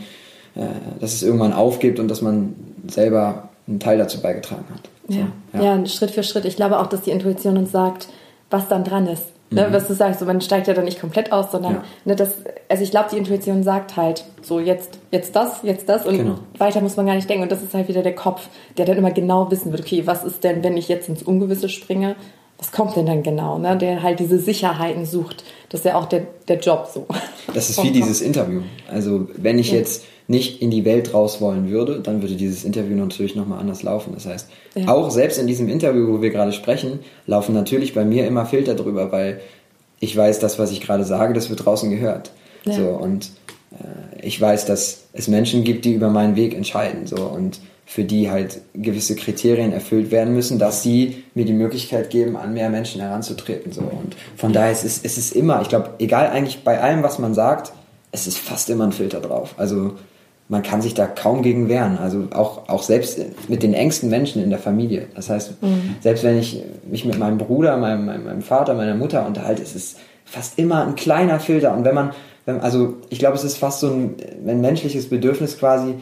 [0.99, 2.55] dass es irgendwann aufgibt und dass man
[2.87, 4.89] selber einen Teil dazu beigetragen hat.
[5.07, 5.19] So,
[5.53, 5.77] Ja.
[5.77, 5.85] ja.
[5.85, 6.45] Schritt für Schritt.
[6.45, 8.07] Ich glaube auch, dass die Intuition uns sagt,
[8.49, 9.25] was dann dran ist.
[9.51, 11.77] Ne, was du sagst, so, man steigt ja dann nicht komplett aus, sondern Mhm.
[11.77, 11.83] Ja.
[12.05, 12.29] ne, das,
[12.69, 16.39] also ich glaube, die Intuition sagt halt, so jetzt, jetzt das, jetzt das und Genau.
[16.57, 17.43] weiter muss man gar nicht denken.
[17.43, 18.47] Und das ist halt wieder der Kopf,
[18.77, 21.69] der dann immer genau wissen wird, okay, was ist denn, wenn ich jetzt ins Ungewisse
[21.69, 22.15] springe,
[22.57, 23.59] was kommt denn dann genau?
[23.59, 23.77] Ne?
[23.77, 25.43] Der halt diese Sicherheiten sucht.
[25.69, 27.05] Das ist ja auch der, der Job so.
[27.53, 28.61] Das ist wie dieses Interview.
[28.91, 32.95] Also wenn ich jetzt nicht in die Welt raus wollen würde, dann würde dieses Interview
[32.95, 34.11] natürlich nochmal anders laufen.
[34.13, 34.87] Das heißt, Ja.
[34.87, 38.75] auch selbst in diesem Interview, wo wir gerade sprechen, laufen natürlich bei mir immer Filter
[38.75, 39.41] drüber, weil
[39.99, 42.31] ich weiß, das, was ich gerade sage, das wird draußen gehört.
[42.65, 42.73] Ja.
[42.73, 43.31] So, und
[43.71, 47.07] äh, ich weiß, dass es Menschen gibt, die über meinen Weg entscheiden.
[47.07, 52.09] So, und für die halt gewisse Kriterien erfüllt werden müssen, dass sie mir die Möglichkeit
[52.09, 53.71] geben, an mehr Menschen heranzutreten.
[53.73, 53.81] So.
[53.81, 57.19] Und von daher ist es, es ist immer, ich glaube, egal eigentlich bei allem, was
[57.19, 57.73] man sagt,
[58.11, 59.55] es ist fast immer ein Filter drauf.
[59.57, 59.93] Also
[60.53, 61.97] man kann sich da kaum gegen wehren.
[61.97, 65.07] Also auch, auch selbst mit den engsten Menschen in der Familie.
[65.15, 65.95] Das heißt, mhm.
[65.99, 69.95] selbst wenn ich mich mit meinem Bruder, meinem, meinem, Vater, meiner Mutter unterhalte, ist es
[70.25, 71.75] fast immer ein kleiner Filter.
[71.75, 72.11] Und wenn man,
[72.45, 74.15] wenn, also ich glaube, es ist fast so ein,
[74.47, 75.95] ein menschliches Bedürfnis quasi,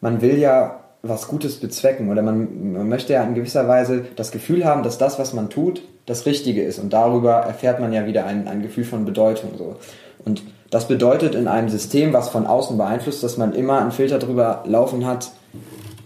[0.00, 4.32] man will ja was Gutes bezwecken oder man, man möchte ja in gewisser Weise das
[4.32, 6.78] Gefühl haben, dass das, was man tut, das Richtige ist.
[6.78, 9.50] Und darüber erfährt man ja wieder ein, ein Gefühl von Bedeutung.
[9.58, 9.76] So.
[10.24, 10.42] Und
[10.74, 14.64] das bedeutet in einem System, was von außen beeinflusst, dass man immer einen Filter drüber
[14.66, 15.30] laufen hat,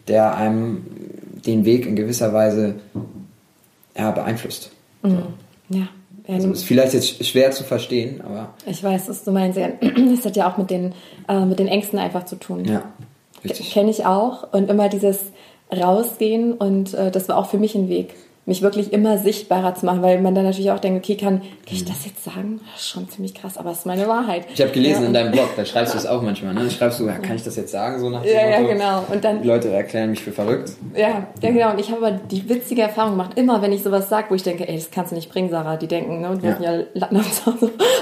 [0.08, 0.84] der einem
[1.46, 2.74] den Weg in gewisser Weise
[3.96, 4.70] ja, beeinflusst.
[5.02, 5.22] Mhm.
[5.70, 5.88] Ja.
[6.28, 8.50] Also ist vielleicht jetzt schwer zu verstehen, aber.
[8.66, 9.58] Ich weiß, was du meinst.
[10.10, 10.92] Das hat ja auch mit den,
[11.28, 12.66] äh, mit den Ängsten einfach zu tun.
[12.66, 12.82] Ja.
[13.72, 14.52] Kenne ich auch.
[14.52, 15.18] Und immer dieses
[15.72, 18.12] Rausgehen und äh, das war auch für mich ein Weg
[18.48, 21.48] mich wirklich immer sichtbarer zu machen, weil man dann natürlich auch denkt, okay, kann, kann
[21.70, 22.60] ich das jetzt sagen?
[22.72, 24.46] Das ist schon ziemlich krass, aber es ist meine Wahrheit.
[24.52, 25.08] Ich habe gelesen ja.
[25.08, 26.70] in deinem Blog, da schreibst du es auch manchmal, ne?
[26.70, 29.04] Schreibst du, ja, kann ich das jetzt sagen, so nach dem Ja, Motto, ja, genau.
[29.12, 30.72] Und dann, die Leute erklären mich für verrückt.
[30.96, 31.72] Ja, ja, genau.
[31.72, 34.42] Und ich habe aber die witzige Erfahrung gemacht, immer wenn ich sowas sage, wo ich
[34.42, 36.30] denke, ey, das kannst du nicht bringen, Sarah, die denken, ne?
[36.30, 36.76] Und wir ja.
[36.78, 37.22] ja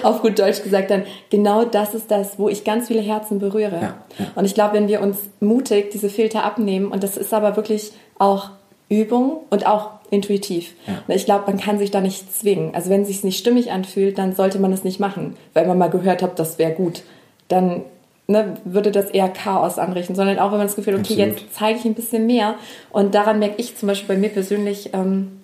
[0.05, 3.81] auf gut Deutsch gesagt, dann genau das ist das, wo ich ganz viele Herzen berühre.
[3.83, 4.27] Ja, ja.
[4.37, 7.91] Und ich glaube, wenn wir uns mutig diese Filter abnehmen, und das ist aber wirklich
[8.19, 8.51] auch
[8.89, 10.75] Übung und auch intuitiv.
[10.87, 11.15] Ja.
[11.15, 12.75] Ich glaube, man kann sich da nicht zwingen.
[12.75, 15.79] Also wenn es sich nicht stimmig anfühlt, dann sollte man es nicht machen, weil man
[15.79, 17.03] mal gehört hat, das wäre gut.
[17.49, 17.83] Dann
[18.29, 21.41] ne, würde das eher Chaos anrichten, sondern auch wenn man das Gefühl, okay, Absolut.
[21.41, 22.55] jetzt zeige ich ein bisschen mehr.
[22.91, 25.41] Und daran merke ich zum Beispiel bei mir persönlich, ähm,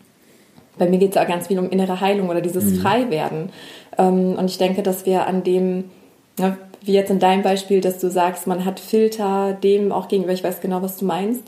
[0.79, 2.77] bei mir geht es auch ganz viel um innere Heilung oder dieses mhm.
[2.77, 3.51] Freiwerden.
[3.99, 5.91] Ähm, und ich denke, dass wir an dem,
[6.39, 10.33] ne, wie jetzt in deinem Beispiel, dass du sagst, man hat Filter dem auch gegenüber,
[10.33, 11.45] ich weiß genau, was du meinst,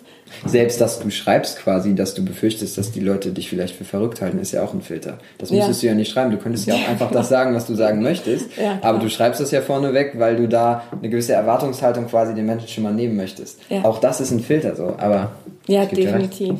[0.47, 4.21] selbst, dass du schreibst quasi, dass du befürchtest, dass die Leute dich vielleicht für verrückt
[4.21, 5.19] halten, ist ja auch ein Filter.
[5.39, 5.89] Das müsstest ja.
[5.89, 6.31] du ja nicht schreiben.
[6.31, 8.57] Du könntest ja auch einfach das sagen, was du sagen möchtest.
[8.57, 12.47] Ja, aber du schreibst das ja vorneweg, weil du da eine gewisse Erwartungshaltung quasi den
[12.47, 13.61] Menschen schon mal nehmen möchtest.
[13.69, 13.85] Ja.
[13.85, 15.33] Auch das ist ein Filter so, aber.
[15.67, 16.57] Ja, definitiv.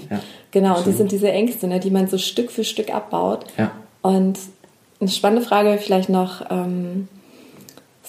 [0.51, 3.47] Genau, und das sind diese Ängste, ne, die man so Stück für Stück abbaut.
[3.59, 3.73] Ja.
[4.03, 4.39] Und
[5.01, 7.09] eine spannende Frage vielleicht noch ähm,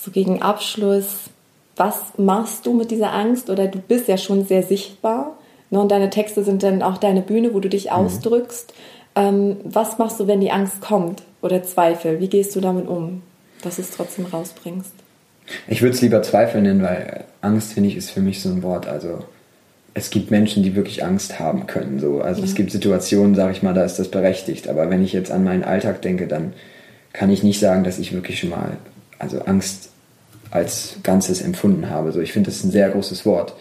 [0.06, 1.30] so gegen Abschluss.
[1.76, 3.50] Was machst du mit dieser Angst?
[3.50, 5.38] Oder du bist ja schon sehr sichtbar.
[5.72, 7.92] Ne, und deine Texte sind dann auch deine Bühne, wo du dich mhm.
[7.92, 8.74] ausdrückst.
[9.16, 12.20] Ähm, was machst du, wenn die Angst kommt oder Zweifel?
[12.20, 13.24] Wie gehst du damit um,
[13.62, 14.94] dass du es trotzdem rausbringst?
[15.68, 18.64] Ich würde es lieber Zweifel nennen, weil Angst, finde ich, ist für mich so ein
[18.64, 18.88] Wort.
[18.88, 19.20] Also
[19.94, 22.00] es gibt Menschen, die wirklich Angst haben können.
[22.00, 22.22] So.
[22.22, 22.48] Also ja.
[22.48, 24.68] es gibt Situationen, sage ich mal, da ist das berechtigt.
[24.68, 26.54] Aber wenn ich jetzt an meinen Alltag denke, dann
[27.14, 28.78] kann ich nicht sagen, dass ich wirklich schon mal
[29.20, 29.90] also Angst
[30.56, 32.12] als Ganzes empfunden habe.
[32.12, 33.56] So, ich finde, das ist ein sehr großes Wort.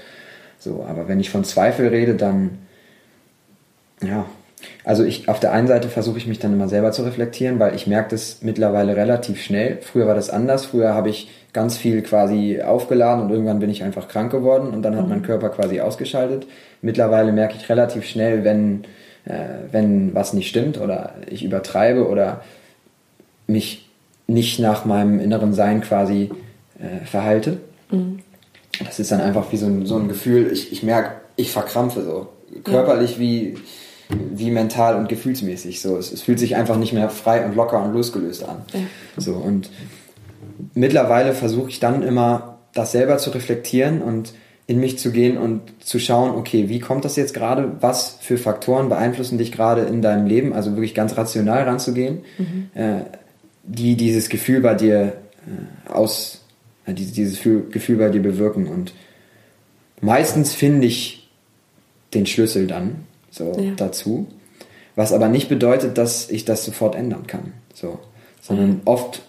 [0.59, 2.59] So, aber wenn ich von Zweifel rede, dann
[4.03, 4.27] ja,
[4.85, 7.75] also ich auf der einen Seite versuche ich mich dann immer selber zu reflektieren, weil
[7.75, 9.79] ich merke das mittlerweile relativ schnell.
[9.83, 10.67] Früher war das anders.
[10.67, 14.83] Früher habe ich ganz viel quasi aufgeladen und irgendwann bin ich einfach krank geworden und
[14.83, 15.11] dann hat mhm.
[15.11, 16.47] mein Körper quasi ausgeschaltet.
[16.81, 18.85] Mittlerweile merke ich relativ schnell, wenn
[19.25, 22.43] äh, wenn was nicht stimmt oder ich übertreibe oder
[23.47, 23.89] mich
[24.27, 26.31] nicht nach meinem inneren Sein quasi
[26.85, 27.59] äh, verhalte.
[27.91, 28.21] Mhm
[28.83, 32.03] das ist dann einfach wie so ein, so ein Gefühl, ich, ich merke, ich verkrampfe
[32.03, 32.29] so.
[32.63, 33.57] Körperlich wie,
[34.09, 35.81] wie mental und gefühlsmäßig.
[35.81, 35.97] So.
[35.97, 38.63] Es, es, fühlt sich einfach nicht mehr frei und locker und losgelöst an.
[38.73, 38.81] Ja.
[39.17, 39.71] So, und
[40.75, 44.35] mittlerweile versuche ich dann immer, das selber zu reflektieren und
[44.67, 47.73] in mich zu gehen und zu schauen, okay, wie kommt das jetzt gerade?
[47.81, 50.53] Was für Faktoren beeinflussen dich gerade in deinem Leben?
[50.53, 52.71] Also wirklich ganz rational ranzugehen, mhm.
[52.75, 53.01] äh,
[53.63, 55.13] die dieses Gefühl bei dir
[55.47, 56.44] äh, aus,
[56.93, 58.67] dieses Gefühl bei dir bewirken.
[58.67, 58.93] Und
[60.01, 61.31] meistens finde ich
[62.13, 63.73] den Schlüssel dann so ja.
[63.77, 64.29] dazu,
[64.95, 67.53] was aber nicht bedeutet, dass ich das sofort ändern kann.
[67.73, 67.99] So,
[68.41, 68.81] sondern mhm.
[68.85, 69.23] oft,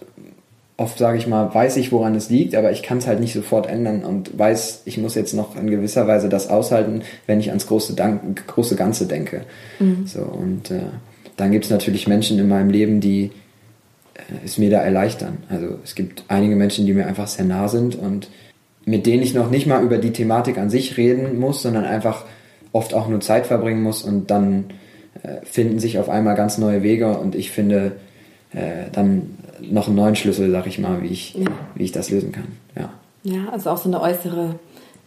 [0.78, 3.34] oft sage ich mal, weiß ich, woran es liegt, aber ich kann es halt nicht
[3.34, 7.50] sofort ändern und weiß, ich muss jetzt noch in gewisser Weise das aushalten, wenn ich
[7.50, 9.42] ans große, Dank, große Ganze denke.
[9.80, 10.06] Mhm.
[10.06, 10.82] So und äh,
[11.38, 13.32] dann gibt es natürlich Menschen in meinem Leben, die
[14.44, 15.38] es mir da erleichtern.
[15.50, 18.30] Also es gibt einige Menschen, die mir einfach sehr nah sind und
[18.86, 22.26] mit denen ich noch nicht mal über die Thematik an sich reden muss, sondern einfach
[22.72, 24.66] oft auch nur Zeit verbringen muss und dann
[25.24, 27.94] äh, finden sich auf einmal ganz neue Wege und ich finde
[28.52, 31.48] äh, dann noch einen neuen Schlüssel, sag ich mal, wie ich, ja.
[31.74, 32.48] wie ich das lösen kann.
[32.76, 32.90] Ja.
[33.24, 34.56] ja, also auch so eine äußere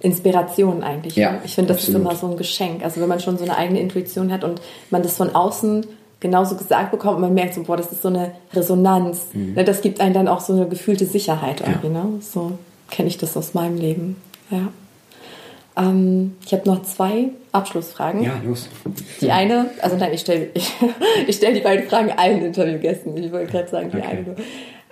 [0.01, 1.17] Inspiration eigentlich.
[1.17, 2.01] Ja, ich finde, das absolut.
[2.01, 2.85] ist immer so ein Geschenk.
[2.85, 5.87] Also wenn man schon so eine eigene Intuition hat und man das von außen
[6.21, 9.29] genauso gesagt bekommt und man merkt so, boah, das ist so eine Resonanz.
[9.33, 9.55] Mhm.
[9.55, 12.05] Ne, das gibt einem dann auch so eine gefühlte Sicherheit irgendwie, ja.
[12.05, 12.21] ne?
[12.21, 12.59] So
[12.91, 14.17] kenne ich das aus meinem Leben.
[14.51, 14.69] Ja.
[15.77, 18.23] Ähm, ich habe noch zwei Abschlussfragen.
[18.23, 18.69] Ja, los.
[19.21, 20.73] Die eine, also nein, ich stelle ich,
[21.27, 23.17] ich stell die beiden Fragen allen Interviewgästen.
[23.17, 24.07] Ich wollte gerade sagen, die okay.
[24.07, 24.37] eine nur.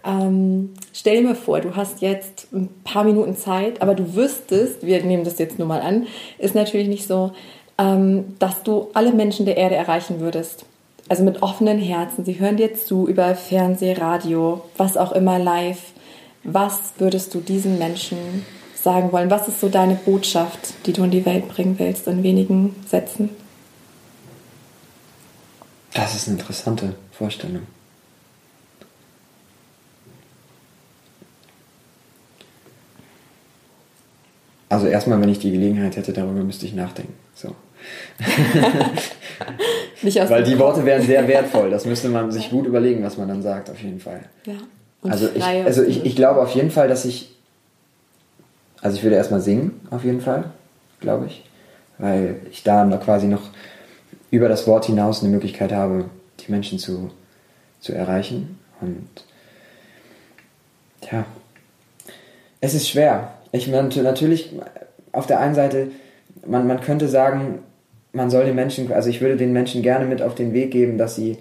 [0.05, 4.87] Ähm, stell dir mal vor, du hast jetzt ein paar Minuten Zeit, aber du wüsstest,
[4.87, 6.07] wir nehmen das jetzt nur mal an,
[6.39, 7.33] ist natürlich nicht so,
[7.77, 10.65] ähm, dass du alle Menschen der Erde erreichen würdest.
[11.09, 12.25] Also mit offenen Herzen.
[12.25, 15.93] Sie hören dir zu über Fernseh, Radio, was auch immer live.
[16.43, 18.45] Was würdest du diesen Menschen
[18.75, 19.31] sagen wollen?
[19.31, 23.31] Was ist so deine Botschaft, die du in die Welt bringen willst, in wenigen Sätzen?
[25.95, 27.63] Das ist eine interessante Vorstellung.
[34.69, 37.15] Also erstmal, wenn ich die Gelegenheit hätte, darüber müsste ich nachdenken.
[37.35, 37.55] So.
[40.03, 41.71] Weil die Worte wären sehr wertvoll.
[41.71, 44.21] Das müsste man sich gut überlegen, was man dann sagt, auf jeden Fall.
[44.45, 44.55] Ja.
[45.03, 47.33] also ich, also ich, ich glaube auf jeden Fall, dass ich.
[48.81, 50.45] Also ich würde erstmal singen, auf jeden Fall,
[51.01, 51.45] glaube ich.
[51.99, 53.43] Weil ich da noch quasi noch
[54.31, 56.05] über das Wort hinaus eine Möglichkeit habe,
[56.41, 57.11] die Menschen zu,
[57.81, 58.59] zu erreichen.
[58.81, 59.09] Und
[61.11, 61.25] ja,
[62.61, 63.33] es ist schwer.
[63.53, 64.51] Ich meine, natürlich,
[65.13, 65.89] auf der einen Seite,
[66.47, 67.61] man, man könnte sagen,
[68.17, 70.97] man soll den Menschen, also ich würde den Menschen gerne mit auf den Weg geben,
[70.97, 71.37] dass sie,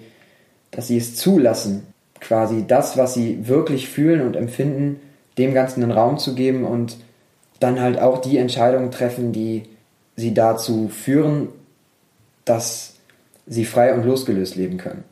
[0.71, 1.87] dass sie es zulassen,
[2.19, 4.99] quasi das, was sie wirklich fühlen und empfinden,
[5.37, 6.97] dem Ganzen einen Raum zu geben und
[7.59, 9.63] dann halt auch die Entscheidungen treffen, die
[10.17, 11.47] sie dazu führen,
[12.43, 12.95] dass
[13.47, 15.03] sie frei und losgelöst leben können.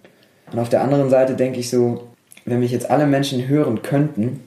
[0.51, 2.07] Und auf der anderen Seite denke ich so,
[2.45, 4.41] wenn mich jetzt alle Menschen hören könnten,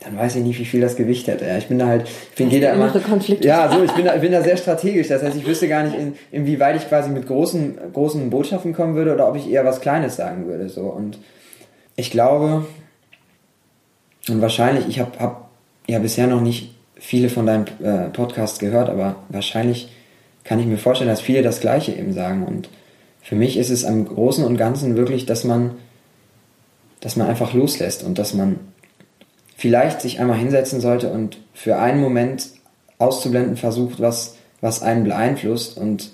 [0.00, 1.42] dann weiß ich nicht, wie viel das Gewicht hat.
[1.42, 2.88] Ich bin da halt, ich bin jeder immer.
[2.88, 3.48] Konflikte.
[3.48, 5.08] Ja, so, ich bin da, ich bin da sehr strategisch.
[5.08, 8.94] Das heißt, ich wüsste gar nicht, in, inwieweit ich quasi mit großen, großen Botschaften kommen
[8.94, 10.68] würde oder ob ich eher was Kleines sagen würde.
[10.68, 10.82] So.
[10.82, 11.18] Und
[11.96, 12.64] ich glaube,
[14.28, 15.50] und wahrscheinlich, ich habe hab
[15.88, 19.88] ja bisher noch nicht viele von deinen äh, Podcasts gehört, aber wahrscheinlich
[20.44, 22.44] kann ich mir vorstellen, dass viele das Gleiche eben sagen.
[22.44, 22.68] Und
[23.20, 25.72] für mich ist es am Großen und Ganzen wirklich, dass man,
[27.00, 28.60] dass man einfach loslässt und dass man
[29.58, 32.48] vielleicht sich einmal hinsetzen sollte und für einen Moment
[32.98, 36.12] auszublenden versucht, was, was einen beeinflusst und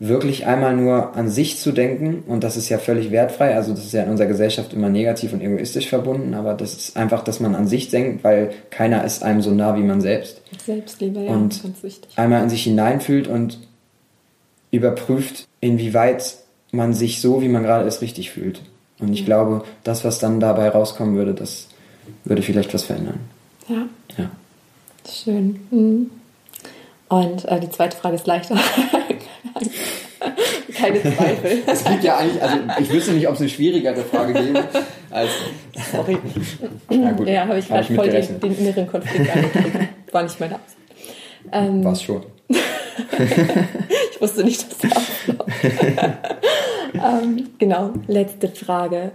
[0.00, 3.84] wirklich einmal nur an sich zu denken und das ist ja völlig wertfrei, also das
[3.84, 7.40] ist ja in unserer Gesellschaft immer negativ und egoistisch verbunden, aber das ist einfach, dass
[7.40, 10.42] man an sich denkt, weil keiner ist einem so nah wie man selbst.
[10.62, 12.10] Selbstliebe, ja, und ganz wichtig.
[12.16, 13.60] Einmal in sich hineinfühlt und
[14.72, 16.38] überprüft, inwieweit
[16.72, 18.60] man sich so, wie man gerade ist, richtig fühlt.
[18.98, 21.68] Und ich glaube, das, was dann dabei rauskommen würde, das
[22.24, 23.20] würde vielleicht was verändern.
[23.68, 23.86] Ja.
[24.16, 24.30] Ja.
[25.08, 25.60] Schön.
[25.70, 26.10] Mhm.
[27.08, 28.58] Und äh, die zweite Frage ist leichter.
[30.74, 31.62] Keine Zweifel.
[31.66, 34.64] Es gibt ja eigentlich, also ich wüsste nicht, ob es eine schwierigere Frage gäbe
[35.10, 35.30] als.
[35.92, 36.18] Sorry.
[36.90, 40.12] Na gut, ja, habe ich gerade voll den, den, inneren Konflikt angekriegt.
[40.12, 40.76] War nicht meine Absicht.
[41.52, 42.22] Ähm, War es schon.
[42.48, 44.90] ich wusste nicht, dass der
[46.94, 49.12] ähm, Genau, letzte Frage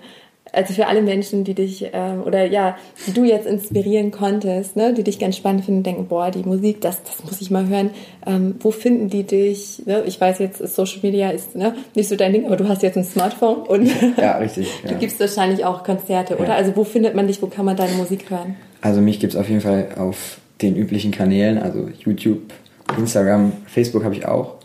[0.53, 2.77] also für alle Menschen, die dich äh, oder ja,
[3.07, 6.81] die du jetzt inspirieren konntest, ne, die dich ganz spannend finden, denken, boah, die Musik,
[6.81, 7.91] das, das muss ich mal hören.
[8.25, 9.83] Ähm, wo finden die dich?
[9.85, 10.03] Ne?
[10.05, 12.97] Ich weiß jetzt, Social Media ist ne, nicht so dein Ding, aber du hast jetzt
[12.97, 14.91] ein Smartphone und ja, richtig, ja.
[14.91, 16.55] du gibst wahrscheinlich auch Konzerte, oder?
[16.55, 17.41] Also wo findet man dich?
[17.41, 18.55] Wo kann man deine Musik hören?
[18.81, 22.53] Also mich gibt's auf jeden Fall auf den üblichen Kanälen, also YouTube,
[22.97, 24.55] Instagram, Facebook habe ich auch.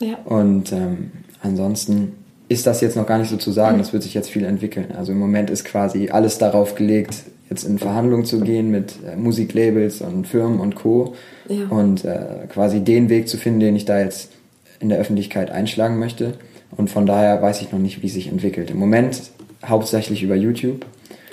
[0.00, 0.16] Ja.
[0.24, 1.10] Und ähm,
[1.42, 2.17] ansonsten
[2.48, 3.78] ist das jetzt noch gar nicht so zu sagen.
[3.78, 4.92] Das wird sich jetzt viel entwickeln.
[4.96, 7.14] Also im Moment ist quasi alles darauf gelegt,
[7.50, 11.14] jetzt in Verhandlungen zu gehen mit äh, Musiklabels und Firmen und Co.
[11.48, 11.66] Ja.
[11.68, 14.30] Und äh, quasi den Weg zu finden, den ich da jetzt
[14.80, 16.34] in der Öffentlichkeit einschlagen möchte.
[16.76, 18.70] Und von daher weiß ich noch nicht, wie es sich entwickelt.
[18.70, 19.22] Im Moment
[19.64, 20.84] hauptsächlich über YouTube.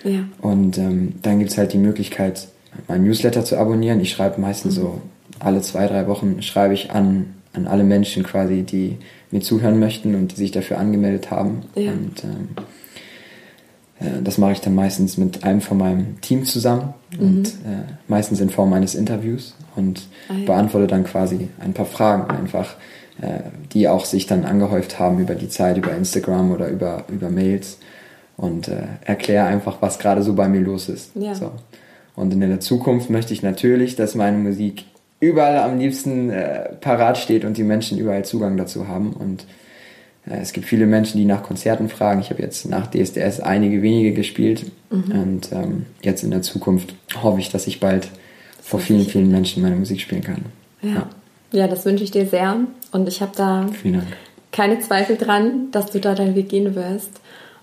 [0.04, 0.26] Ja.
[0.42, 2.48] Und ähm, dann gibt's halt die Möglichkeit,
[2.88, 4.00] mein Newsletter zu abonnieren.
[4.00, 4.82] Ich schreibe meistens mhm.
[4.82, 5.02] so
[5.40, 8.98] alle zwei, drei Wochen schreibe ich an, an alle Menschen quasi, die
[9.36, 11.64] mir zuhören möchten und die sich dafür angemeldet haben.
[11.76, 11.92] Ja.
[11.92, 12.50] Und ähm,
[14.00, 17.20] äh, das mache ich dann meistens mit einem von meinem Team zusammen mhm.
[17.20, 20.46] und äh, meistens in Form eines Interviews und ah, ja.
[20.46, 22.76] beantworte dann quasi ein paar Fragen einfach,
[23.22, 23.42] äh,
[23.74, 27.78] die auch sich dann angehäuft haben über die Zeit, über Instagram oder über, über Mails
[28.38, 31.12] und äh, erkläre einfach, was gerade so bei mir los ist.
[31.16, 31.36] Ja.
[31.36, 31.52] So.
[32.16, 34.86] Und in der Zukunft möchte ich natürlich, dass meine Musik
[35.20, 39.14] überall am liebsten äh, parat steht und die Menschen überall Zugang dazu haben.
[39.14, 39.46] Und
[40.28, 42.22] äh, es gibt viele Menschen, die nach Konzerten fragen.
[42.22, 44.66] Ich habe jetzt nach DSDS einige wenige gespielt.
[44.90, 45.12] Mhm.
[45.12, 48.10] Und ähm, jetzt in der Zukunft hoffe ich, dass ich bald
[48.62, 50.46] vor vielen, vielen Menschen meine Musik spielen kann.
[50.82, 51.10] Ja, ja.
[51.52, 52.58] ja das wünsche ich dir sehr.
[52.92, 53.68] Und ich habe da
[54.52, 57.12] keine Zweifel dran, dass du da deinen Weg gehen wirst.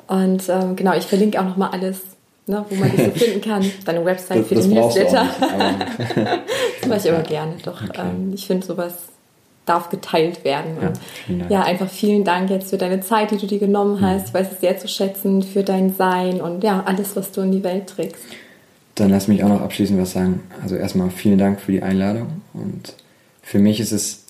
[0.08, 2.00] Und ähm, genau, ich verlinke auch nochmal alles
[2.46, 3.64] ne, wo man dich so finden kann.
[3.84, 5.28] Deine Website das, für den Newsletter.
[5.40, 6.26] Das
[6.86, 7.54] mache ich aber gerne.
[7.64, 8.00] Doch, okay.
[8.00, 8.94] ähm, ich finde, sowas
[9.66, 10.76] darf geteilt werden.
[10.80, 10.92] Ja,
[11.28, 14.06] und, ja, einfach vielen Dank jetzt für deine Zeit, die du dir genommen mhm.
[14.06, 14.28] hast.
[14.28, 17.52] Ich weiß es sehr zu schätzen für dein Sein und ja, alles, was du in
[17.52, 18.24] die Welt trägst.
[18.96, 20.42] Dann lass mich auch noch abschließend was sagen.
[20.62, 22.94] Also erstmal vielen Dank für die Einladung und
[23.42, 24.24] für mich ist es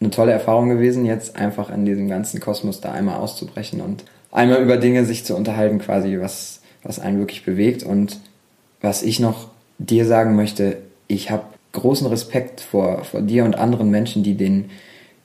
[0.00, 4.62] eine tolle Erfahrung gewesen, jetzt einfach in diesem ganzen Kosmos da einmal auszubrechen und einmal
[4.62, 7.82] über Dinge sich zu unterhalten, quasi, was, was einen wirklich bewegt.
[7.82, 8.18] Und
[8.80, 9.48] was ich noch
[9.78, 14.70] dir sagen möchte, ich habe großen Respekt vor, vor dir und anderen Menschen, die den,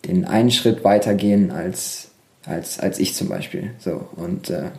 [0.06, 2.10] den einen Schritt weitergehen als,
[2.46, 3.72] als, als ich zum Beispiel.
[3.80, 4.70] So, und äh,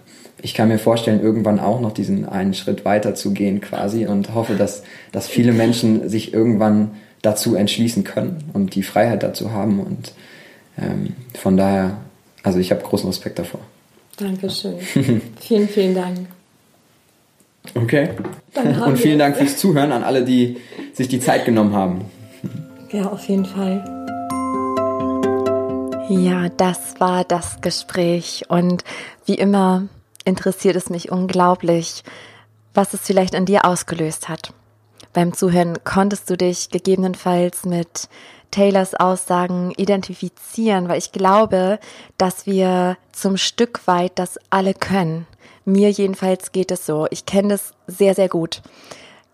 [0.43, 4.35] ich kann mir vorstellen, irgendwann auch noch diesen einen Schritt weiter zu gehen quasi und
[4.35, 6.91] hoffe, dass, dass viele Menschen sich irgendwann
[7.23, 9.81] dazu entschließen können und die Freiheit dazu haben.
[9.81, 10.12] Und
[10.79, 11.99] ähm, von daher,
[12.43, 13.61] also ich habe großen Respekt davor.
[14.17, 14.79] Dankeschön.
[15.41, 16.29] vielen, vielen Dank.
[17.75, 18.11] Okay.
[18.55, 20.59] Und vielen Dank fürs Zuhören an alle, die
[20.93, 22.05] sich die Zeit genommen haben.
[22.91, 23.85] Ja, auf jeden Fall.
[26.09, 28.85] Ja, das war das Gespräch und
[29.25, 29.89] wie immer
[30.25, 32.05] interessiert es mich unglaublich,
[32.75, 34.53] was es vielleicht an dir ausgelöst hat.
[35.12, 38.09] Beim Zuhören konntest du dich gegebenenfalls mit
[38.51, 41.79] Taylors Aussagen identifizieren, weil ich glaube,
[42.19, 45.27] dass wir zum Stück weit das alle können.
[45.69, 47.09] Mir jedenfalls geht es so.
[47.11, 48.62] Ich kenne das sehr, sehr gut.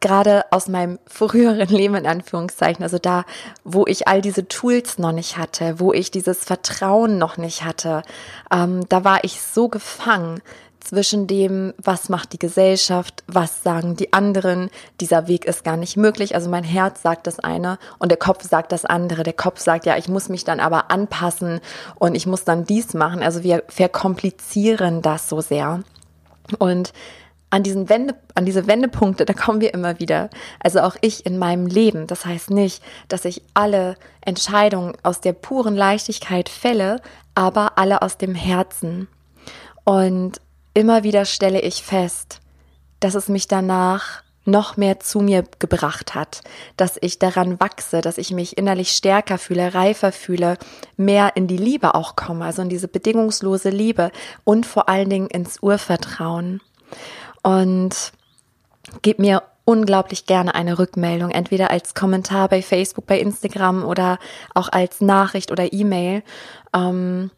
[0.01, 3.26] Gerade aus meinem früheren Leben in Anführungszeichen, also da,
[3.64, 8.03] wo ich all diese Tools noch nicht hatte, wo ich dieses Vertrauen noch nicht hatte,
[8.51, 10.41] ähm, da war ich so gefangen
[10.80, 14.70] zwischen dem, was macht die Gesellschaft, was sagen die anderen,
[15.01, 16.35] dieser Weg ist gar nicht möglich.
[16.35, 19.22] Also mein Herz sagt das eine und der Kopf sagt das andere.
[19.22, 21.61] Der Kopf sagt, ja, ich muss mich dann aber anpassen
[21.97, 23.22] und ich muss dann dies machen.
[23.22, 25.83] Also wir verkomplizieren das so sehr.
[26.59, 26.93] Und
[27.51, 30.30] an diesen Wende, an diese Wendepunkte, da kommen wir immer wieder.
[30.61, 32.07] Also auch ich in meinem Leben.
[32.07, 37.03] Das heißt nicht, dass ich alle Entscheidungen aus der puren Leichtigkeit fälle,
[37.34, 39.07] aber alle aus dem Herzen.
[39.84, 40.40] Und
[40.72, 42.40] immer wieder stelle ich fest,
[43.01, 46.40] dass es mich danach noch mehr zu mir gebracht hat,
[46.76, 50.59] dass ich daran wachse, dass ich mich innerlich stärker fühle, reifer fühle,
[50.97, 54.11] mehr in die Liebe auch komme, also in diese bedingungslose Liebe
[54.45, 56.61] und vor allen Dingen ins Urvertrauen.
[57.43, 58.12] Und
[59.03, 64.18] gib mir unglaublich gerne eine Rückmeldung, entweder als Kommentar bei Facebook, bei Instagram oder
[64.55, 66.22] auch als Nachricht oder E-Mail.
[66.74, 67.30] Ähm,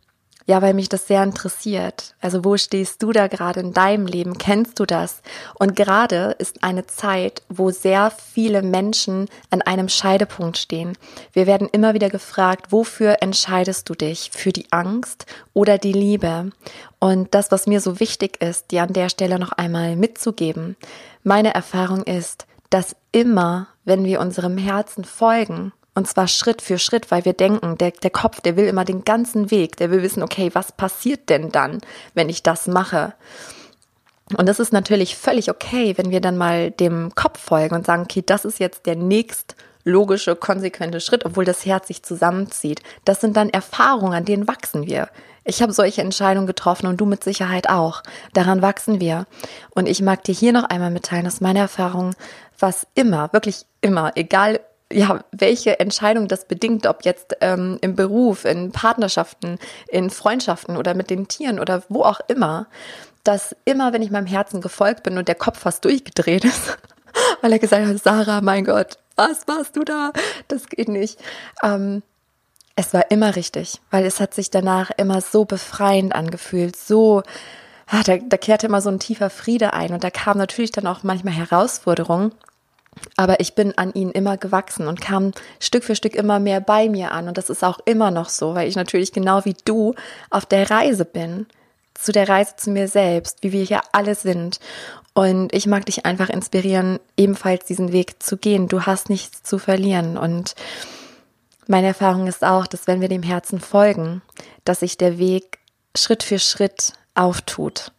[0.47, 2.15] ja, weil mich das sehr interessiert.
[2.21, 4.37] Also wo stehst du da gerade in deinem Leben?
[4.37, 5.23] Kennst du das?
[5.59, 10.99] Und gerade ist eine Zeit, wo sehr viele Menschen an einem Scheidepunkt stehen.
[11.33, 14.31] Wir werden immer wieder gefragt, wofür entscheidest du dich?
[14.33, 15.25] Für die Angst
[15.55, 16.51] oder die Liebe?
[16.99, 20.77] Und das, was mir so wichtig ist, dir an der Stelle noch einmal mitzugeben.
[21.23, 27.11] Meine Erfahrung ist, dass immer, wenn wir unserem Herzen folgen, und zwar Schritt für Schritt,
[27.11, 30.23] weil wir denken, der, der Kopf, der will immer den ganzen Weg, der will wissen,
[30.23, 31.81] okay, was passiert denn dann,
[32.15, 33.15] wenn ich das mache?
[34.37, 38.03] Und das ist natürlich völlig okay, wenn wir dann mal dem Kopf folgen und sagen,
[38.03, 42.83] okay, das ist jetzt der nächst logische, konsequente Schritt, obwohl das Herz sich zusammenzieht.
[43.05, 45.11] Das sind dann Erfahrungen, an denen wachsen wir.
[45.45, 48.03] Ich habe solche Entscheidungen getroffen und du mit Sicherheit auch.
[48.33, 49.27] Daran wachsen wir.
[49.75, 52.15] Und ich mag dir hier noch einmal mitteilen, dass meine Erfahrung,
[52.59, 54.61] was immer, wirklich immer, egal
[54.95, 60.95] ja, welche Entscheidung das bedingt, ob jetzt ähm, im Beruf, in Partnerschaften, in Freundschaften oder
[60.95, 62.67] mit den Tieren oder wo auch immer,
[63.25, 66.79] dass immer, wenn ich meinem Herzen gefolgt bin und der Kopf fast durchgedreht ist,
[67.41, 70.13] weil er gesagt hat, Sarah, mein Gott, was warst du da?
[70.49, 71.19] Das geht nicht.
[71.63, 72.03] Ähm,
[72.77, 77.23] es war immer richtig, weil es hat sich danach immer so befreiend angefühlt, so,
[77.87, 80.87] ah, da, da kehrte immer so ein tiefer Friede ein und da kam natürlich dann
[80.87, 82.33] auch manchmal Herausforderungen.
[83.17, 86.89] Aber ich bin an ihnen immer gewachsen und kam Stück für Stück immer mehr bei
[86.89, 87.29] mir an.
[87.29, 89.95] Und das ist auch immer noch so, weil ich natürlich genau wie du
[90.31, 91.47] auf der Reise bin.
[91.95, 94.59] Zu der Reise zu mir selbst, wie wir hier alle sind.
[95.15, 98.67] Und ich mag dich einfach inspirieren, ebenfalls diesen Weg zu gehen.
[98.67, 100.19] Du hast nichts zu verlieren.
[100.19, 100.57] Und
[101.69, 104.23] meine Erfahrung ist auch, dass wenn wir dem Herzen folgen,
[104.65, 105.59] dass sich der Weg
[105.97, 107.93] Schritt für Schritt auftut.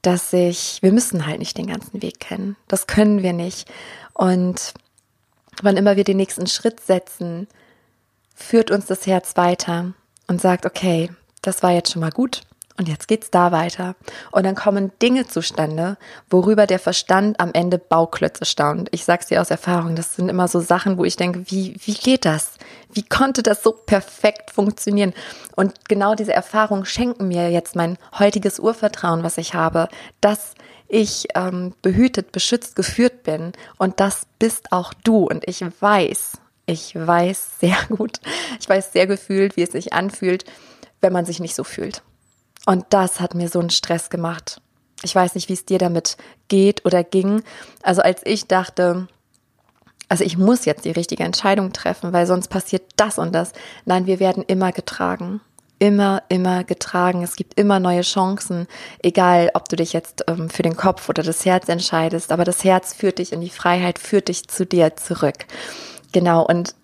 [0.00, 2.56] Dass sich, wir müssen halt nicht den ganzen Weg kennen.
[2.68, 3.70] Das können wir nicht.
[4.14, 4.74] Und
[5.62, 7.48] wann immer wir den nächsten Schritt setzen,
[8.34, 9.92] führt uns das Herz weiter
[10.26, 11.10] und sagt, okay,
[11.42, 12.42] das war jetzt schon mal gut
[12.76, 13.94] und jetzt geht's da weiter.
[14.32, 15.96] Und dann kommen Dinge zustande,
[16.28, 18.88] worüber der Verstand am Ende Bauklötze staunt.
[18.90, 21.94] Ich sag's dir aus Erfahrung, das sind immer so Sachen, wo ich denke, wie, wie
[21.94, 22.52] geht das?
[22.92, 25.14] Wie konnte das so perfekt funktionieren?
[25.54, 29.88] Und genau diese Erfahrungen schenken mir jetzt mein heutiges Urvertrauen, was ich habe,
[30.20, 30.54] dass
[30.88, 33.52] ich ähm, behütet, beschützt, geführt bin.
[33.78, 35.26] Und das bist auch du.
[35.26, 38.20] Und ich weiß, Ich weiß sehr gut,
[38.60, 40.44] ich weiß sehr gefühlt, wie es sich anfühlt,
[41.00, 42.02] wenn man sich nicht so fühlt.
[42.66, 44.60] Und das hat mir so einen Stress gemacht.
[45.02, 46.16] Ich weiß nicht, wie es dir damit
[46.48, 47.42] geht oder ging.
[47.82, 49.06] Also als ich dachte,
[50.08, 53.52] also ich muss jetzt die richtige Entscheidung treffen, weil sonst passiert das und das.
[53.84, 55.42] Nein, wir werden immer getragen.
[55.84, 57.22] Immer, immer getragen.
[57.22, 58.68] Es gibt immer neue Chancen,
[59.02, 62.64] egal ob du dich jetzt ähm, für den Kopf oder das Herz entscheidest, aber das
[62.64, 65.44] Herz führt dich in die Freiheit, führt dich zu dir zurück.
[66.12, 66.74] Genau, und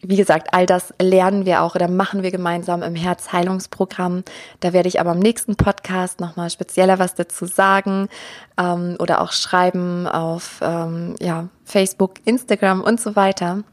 [0.00, 4.22] wie gesagt, all das lernen wir auch oder machen wir gemeinsam im Herzheilungsprogramm.
[4.60, 8.08] Da werde ich aber im nächsten Podcast nochmal spezieller was dazu sagen
[8.56, 13.64] ähm, oder auch schreiben auf ähm, ja, Facebook, Instagram und so weiter.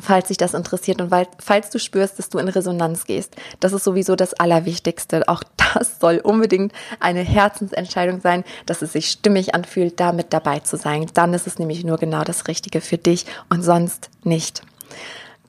[0.00, 3.72] Falls dich das interessiert und weil, falls du spürst, dass du in Resonanz gehst, das
[3.72, 5.26] ist sowieso das Allerwichtigste.
[5.26, 5.42] Auch
[5.74, 11.06] das soll unbedingt eine Herzensentscheidung sein, dass es sich stimmig anfühlt, damit dabei zu sein.
[11.14, 14.62] Dann ist es nämlich nur genau das Richtige für dich und sonst nicht.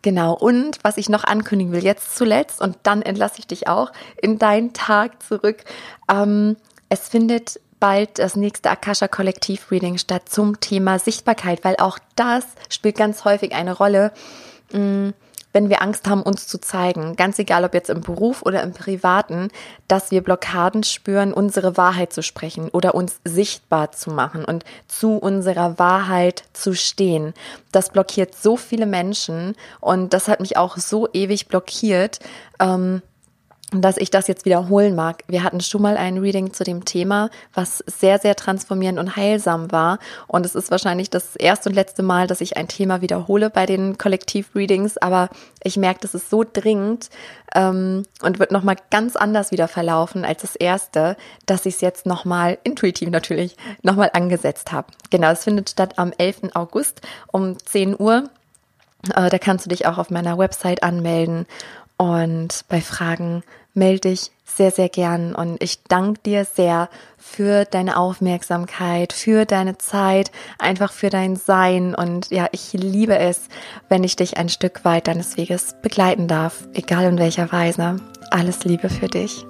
[0.01, 3.91] Genau, und was ich noch ankündigen will, jetzt zuletzt, und dann entlasse ich dich auch
[4.19, 5.63] in deinen Tag zurück.
[6.09, 6.57] Ähm,
[6.89, 12.45] es findet bald das nächste Akasha Kollektiv Reading statt zum Thema Sichtbarkeit, weil auch das
[12.69, 14.13] spielt ganz häufig eine Rolle.
[14.71, 15.09] Mm,
[15.53, 18.71] wenn wir Angst haben, uns zu zeigen, ganz egal ob jetzt im Beruf oder im
[18.71, 19.49] Privaten,
[19.89, 25.17] dass wir Blockaden spüren, unsere Wahrheit zu sprechen oder uns sichtbar zu machen und zu
[25.17, 27.33] unserer Wahrheit zu stehen.
[27.73, 32.19] Das blockiert so viele Menschen und das hat mich auch so ewig blockiert.
[32.59, 33.01] Ähm,
[33.71, 35.23] dass ich das jetzt wiederholen mag.
[35.27, 39.71] Wir hatten schon mal ein Reading zu dem Thema, was sehr, sehr transformierend und heilsam
[39.71, 39.99] war.
[40.27, 43.65] Und es ist wahrscheinlich das erste und letzte Mal, dass ich ein Thema wiederhole bei
[43.65, 44.97] den Kollektiv-Readings.
[44.97, 45.29] Aber
[45.63, 47.09] ich merke, das ist so dringend
[47.55, 51.15] ähm, und wird nochmal ganz anders wieder verlaufen als das erste,
[51.45, 54.87] dass ich es jetzt nochmal intuitiv natürlich nochmal angesetzt habe.
[55.11, 56.55] Genau, es findet statt am 11.
[56.55, 57.01] August
[57.31, 58.29] um 10 Uhr.
[59.15, 61.45] Äh, da kannst du dich auch auf meiner Website anmelden.
[62.01, 63.43] Und bei Fragen
[63.75, 65.35] melde dich sehr, sehr gern.
[65.35, 71.93] Und ich danke dir sehr für deine Aufmerksamkeit, für deine Zeit, einfach für dein Sein.
[71.93, 73.49] Und ja, ich liebe es,
[73.87, 77.97] wenn ich dich ein Stück weit deines Weges begleiten darf, egal in welcher Weise.
[78.31, 79.45] Alles Liebe für dich.